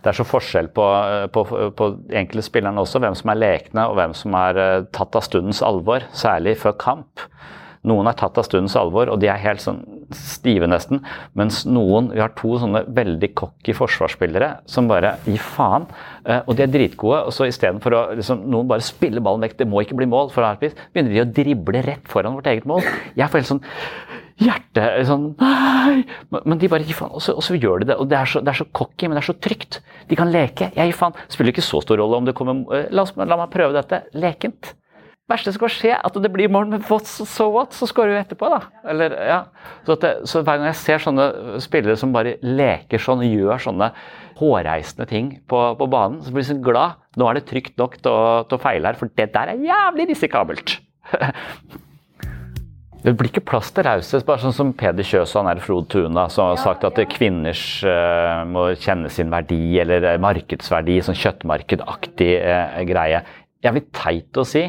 [0.00, 1.44] det er så forskjell på, øh, på,
[1.78, 4.58] på enkelte spillerne også, hvem som er lekne og hvem som er
[4.90, 7.22] tatt av stundens alvor, særlig før kamp.
[7.86, 9.84] Noen er tatt av stundens alvor, og de er helt sånn
[10.14, 11.00] stive nesten.
[11.38, 15.86] Mens noen Vi har to sånne veldig cocky forsvarsspillere som bare gir faen.
[16.24, 17.24] Eh, og de er dritgode.
[17.26, 20.30] og så Istedenfor å liksom, noen bare spille ballen vekk, det må ikke bli mål,
[20.34, 22.84] for Arpis, begynner de å drible rett foran vårt eget mål.
[23.16, 23.64] Jeg får helt sånn
[24.36, 26.02] hjerte sånn Nei!
[26.44, 27.98] Men de bare gir faen, og så, og så gjør de det.
[28.00, 29.80] Og det er, så, det er så cocky, men det er så trygt.
[30.10, 30.70] De kan leke.
[30.76, 31.16] Jeg gir faen.
[31.32, 34.04] Spiller ikke så stor rolle om det kommer eh, La, la meg prøve dette.
[34.18, 34.74] Lekent
[35.30, 37.74] verste som kan skje, at det blir mål, men what, so what?
[37.76, 38.60] Så skårer vi etterpå, da.
[38.86, 39.40] Eller, ja.
[39.86, 41.26] så, det, så, hver gang jeg ser sånne
[41.62, 43.90] spillere som bare leker sånn og gjør sånne
[44.36, 47.00] hårreisende ting på, på, banen, så blir jeg så glad.
[47.18, 49.66] Nå er det trygt nok til å, til å feile her, for det der er
[49.66, 50.78] jævlig risikabelt.
[53.06, 55.86] Det blir ikke plass til raushet, bare sånn som Peder Kjøs og han er Frode
[55.92, 62.32] Tuna, som har sagt at kvinners uh, må kjenne sin verdi, eller markedsverdi, sånn kjøttmarkedaktig
[62.42, 63.20] uh, greie
[63.66, 64.62] jævlig teit å si,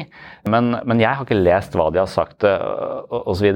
[0.48, 3.46] men, men, jeg har ikke lest hva de har sagt øh, osv.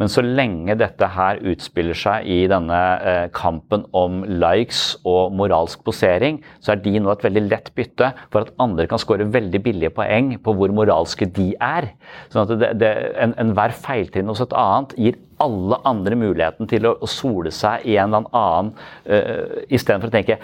[0.00, 5.84] Men så lenge dette her utspiller seg i denne eh, kampen om likes og moralsk
[5.86, 9.62] posering, så er de nå et veldig lett bytte for at andre kan skåre veldig
[9.64, 11.92] billige poeng på hvor moralske de er.
[12.32, 12.86] Sånn at
[13.40, 17.96] Enhver en feiltrinn hos et annet gir alle andre muligheten til å, sole seg i
[18.00, 18.70] en eller annen
[19.08, 20.36] uh, istedenfor å tenke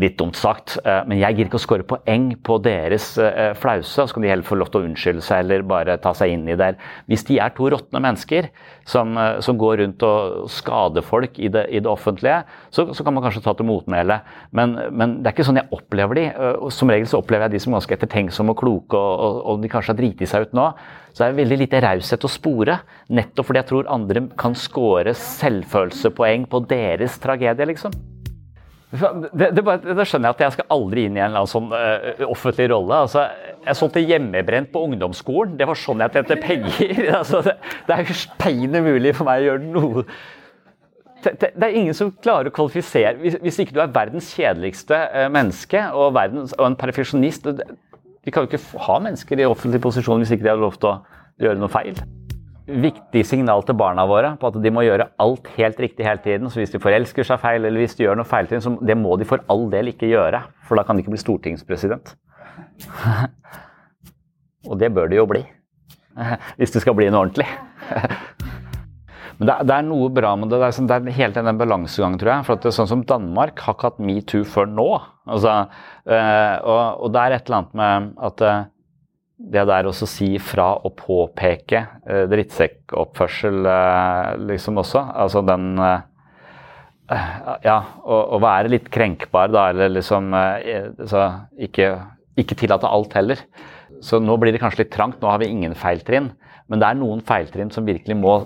[0.00, 3.92] litt dumt sagt, uh, men jeg gir ikke å score poeng på deres uh, flause.
[3.94, 6.46] Så kan de heller få lov til å unnskylde seg eller bare ta seg inn
[6.50, 6.74] i det.
[7.10, 8.50] Hvis de er to råtne mennesker
[8.88, 12.42] som, uh, som, går rundt og skader folk i det, i det offentlige,
[12.74, 14.20] så, så, kan man kanskje ta til motmæle.
[14.54, 16.26] Men, men, det er ikke sånn jeg opplever de.
[16.74, 19.72] Som regel så opplever jeg de som ganske ettertenksomme og kloke, og, og, og de
[19.72, 20.68] kanskje har driti seg ut nå
[21.14, 22.80] så er det veldig lite raushet å spore.
[23.14, 27.94] Nettopp fordi jeg tror andre kan score selvfølelsepoeng på deres tragedie, liksom.
[28.94, 32.68] Det, det, det, skjønner jeg at jeg skal aldri inn i en sånn uh, offentlig
[32.70, 33.00] rolle.
[33.06, 33.24] Altså,
[33.64, 35.56] jeg solgte hjemmebrent på ungdomsskolen.
[35.58, 37.02] Det var sånn jeg tjente penger.
[37.18, 37.56] Altså, det,
[37.88, 40.06] det, er jo stein umulig for meg å gjøre noe
[41.24, 45.80] det, er ingen som klarer å kvalifisere Hvis, ikke du er verdens kjedeligste uh, menneske
[45.96, 47.48] og, verdens, og en perfeksjonist
[48.24, 50.90] Vi kan jo ikke ha mennesker i offentlig posisjon hvis ikke de har lov til
[50.90, 50.98] å
[51.44, 51.98] gjøre noe feil.
[52.64, 56.48] Viktig signal til barna våre på at de må gjøre alt helt riktig hele tiden.
[56.48, 59.18] Så hvis de forelsker seg feil, eller hvis de gjør noe feil, så det må
[59.20, 60.40] de for all del ikke gjøre.
[60.64, 62.14] For da kan de ikke bli stortingspresident.
[64.70, 65.44] Og det bør de jo bli.
[66.58, 67.48] Hvis det skal bli noe ordentlig.
[69.38, 70.60] Men det, det, er noe bra med det.
[70.60, 72.46] Det er, sånn, det er helt den balansegangen, tror jeg.
[72.46, 74.88] For at det er sånn som Danmark har ikke hatt metoo før nå.
[75.24, 75.56] Altså,
[76.06, 78.64] øh, og, og, det er et eller annet med at øh,
[79.54, 83.66] det der å si fra og påpeke øh, drittsekkoppførsel
[84.46, 85.70] liksom også, altså den
[87.04, 87.74] Ja,
[88.08, 90.30] å, være litt krenkbar, da, eller liksom
[91.04, 91.24] så
[91.60, 91.90] ikke,
[92.40, 93.42] ikke tillate alt heller.
[94.00, 95.18] Så nå blir det kanskje litt trangt.
[95.20, 96.30] Nå har vi ingen feiltrinn.
[96.72, 98.38] Men det er noen feiltrinn som virkelig må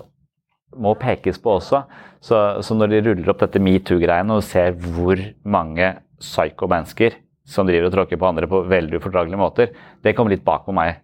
[0.77, 1.83] må pekes på også.
[2.21, 7.17] Så, så når de ruller opp dette metoo-greiene og ser hvor mange psyko-mennesker
[7.49, 9.71] som driver og tråkker på andre på veldig ufordragelige måter,
[10.03, 10.99] det kommer litt bak på meg,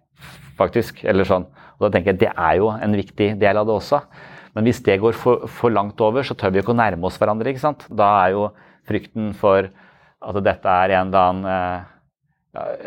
[0.58, 1.02] faktisk.
[1.04, 1.48] eller sånn.
[1.76, 4.00] Og da tenker jeg Det er jo en viktig del av det også.
[4.56, 7.18] Men hvis det går for, for langt over, så tør vi ikke å nærme oss
[7.20, 7.50] hverandre.
[7.50, 7.84] ikke sant?
[7.92, 8.46] Da er jo
[8.88, 11.92] frykten for at dette er en eller annen eh,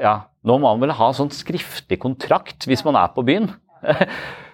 [0.02, 0.16] ja,
[0.48, 3.50] Nå må man vel ha sånn skriftlig kontrakt hvis man er på byen.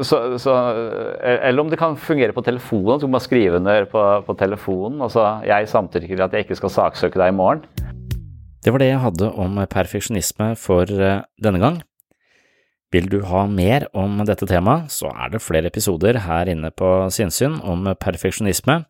[0.00, 0.52] Så, så,
[1.20, 5.02] eh, eller om det kan fungere på telefonen, du må skrive under på, på telefonen.
[5.04, 7.66] Altså, jeg samtykker til at jeg ikke skal saksøke deg i morgen.
[8.64, 11.82] Det var det jeg hadde om perfeksjonisme for eh, denne gang.
[12.92, 16.88] Vil du ha mer om dette temaet, så er det flere episoder her inne på
[17.12, 18.80] Sinnsyn om perfeksjonisme.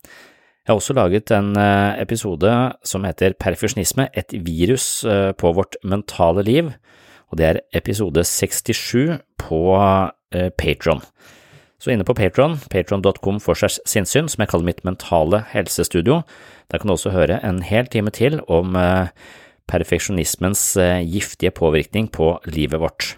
[0.62, 2.54] Jeg har også laget en eh, episode
[2.86, 5.02] som heter Perfeksjonisme, et virus
[5.34, 6.70] på vårt mentale liv,
[7.32, 9.62] og det er episode 67 på
[10.38, 11.02] eh, Patron.
[11.82, 16.20] Så inne på Patron, patron.com for seg sinnssyn, som jeg kaller mitt mentale helsestudio,
[16.70, 19.10] der kan du også høre en hel time til om eh,
[19.70, 23.16] perfeksjonismens eh, giftige påvirkning på livet vårt.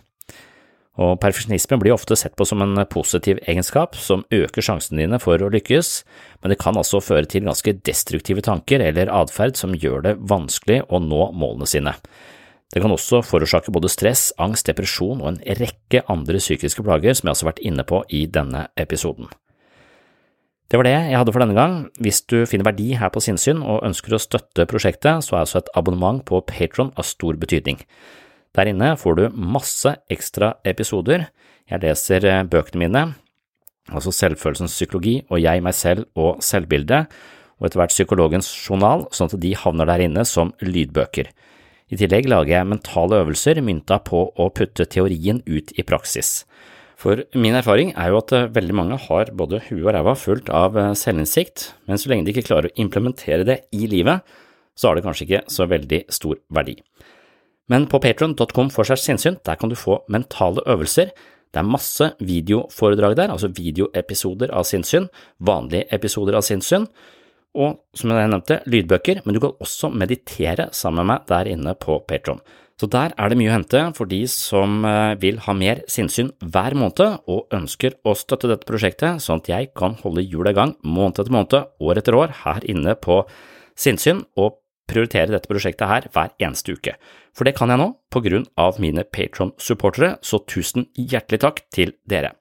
[0.94, 5.42] Og perfeksjonisme blir ofte sett på som en positiv egenskap som øker sjansene dine for
[5.42, 5.90] å lykkes,
[6.40, 10.84] men det kan altså føre til ganske destruktive tanker eller atferd som gjør det vanskelig
[10.88, 11.96] å nå målene sine.
[12.74, 17.28] Det kan også forårsake både stress, angst, depresjon og en rekke andre psykiske plager som
[17.28, 19.30] jeg også har vært inne på i denne episoden.
[20.66, 21.76] Det var det jeg hadde for denne gang.
[22.02, 25.60] Hvis du finner verdi her på sinnssyn og ønsker å støtte prosjektet, så er altså
[25.60, 27.78] et abonnement på Patron av stor betydning.
[28.58, 31.28] Der inne får du masse ekstra episoder.
[31.70, 33.04] Jeg leser eh, bøkene mine,
[33.92, 37.06] altså Selvfølelsens psykologi og Jeg, meg selv og selvbildet,
[37.60, 41.30] og etter hvert Psykologens journal, sånn at de havner der inne som lydbøker.
[41.92, 46.44] I tillegg lager jeg mentale øvelser mynta på å putte teorien ut i praksis.
[47.00, 50.48] For min erfaring er jo at eh, veldig mange har både huet og ræva fullt
[50.48, 54.24] av eh, selvinnsikt, men så lenge de ikke klarer å implementere det i livet,
[54.74, 56.78] så har det kanskje ikke så veldig stor verdi.
[57.68, 61.12] Men på patron.com for seg sinnssyn, der kan du få mentale øvelser.
[61.54, 65.06] Det er masse videoforedrag der, altså videoepisoder av sinnssyn,
[65.44, 66.88] vanlige episoder av sinnssyn,
[67.54, 71.74] og som jeg nevnte, lydbøker, men du kan også meditere sammen med meg der inne
[71.78, 72.42] på Patron.
[72.80, 76.32] Så der er det mye å hente for de som eh, vil ha mer sinnssyn
[76.42, 80.58] hver måned og ønsker å støtte dette prosjektet, sånn at jeg kan holde hjula i
[80.58, 83.22] gang måned etter måned, år etter år her inne på
[83.78, 84.58] Sinnsyn og
[84.90, 86.96] prioritere dette prosjektet her hver eneste uke.
[87.34, 91.94] For det kan jeg nå på grunn av mine Patron-supportere, så tusen hjertelig takk til
[92.10, 92.34] dere.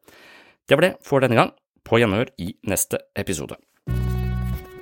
[0.67, 1.53] Det var det for denne gang.
[1.83, 3.57] På gjenhør i neste episode.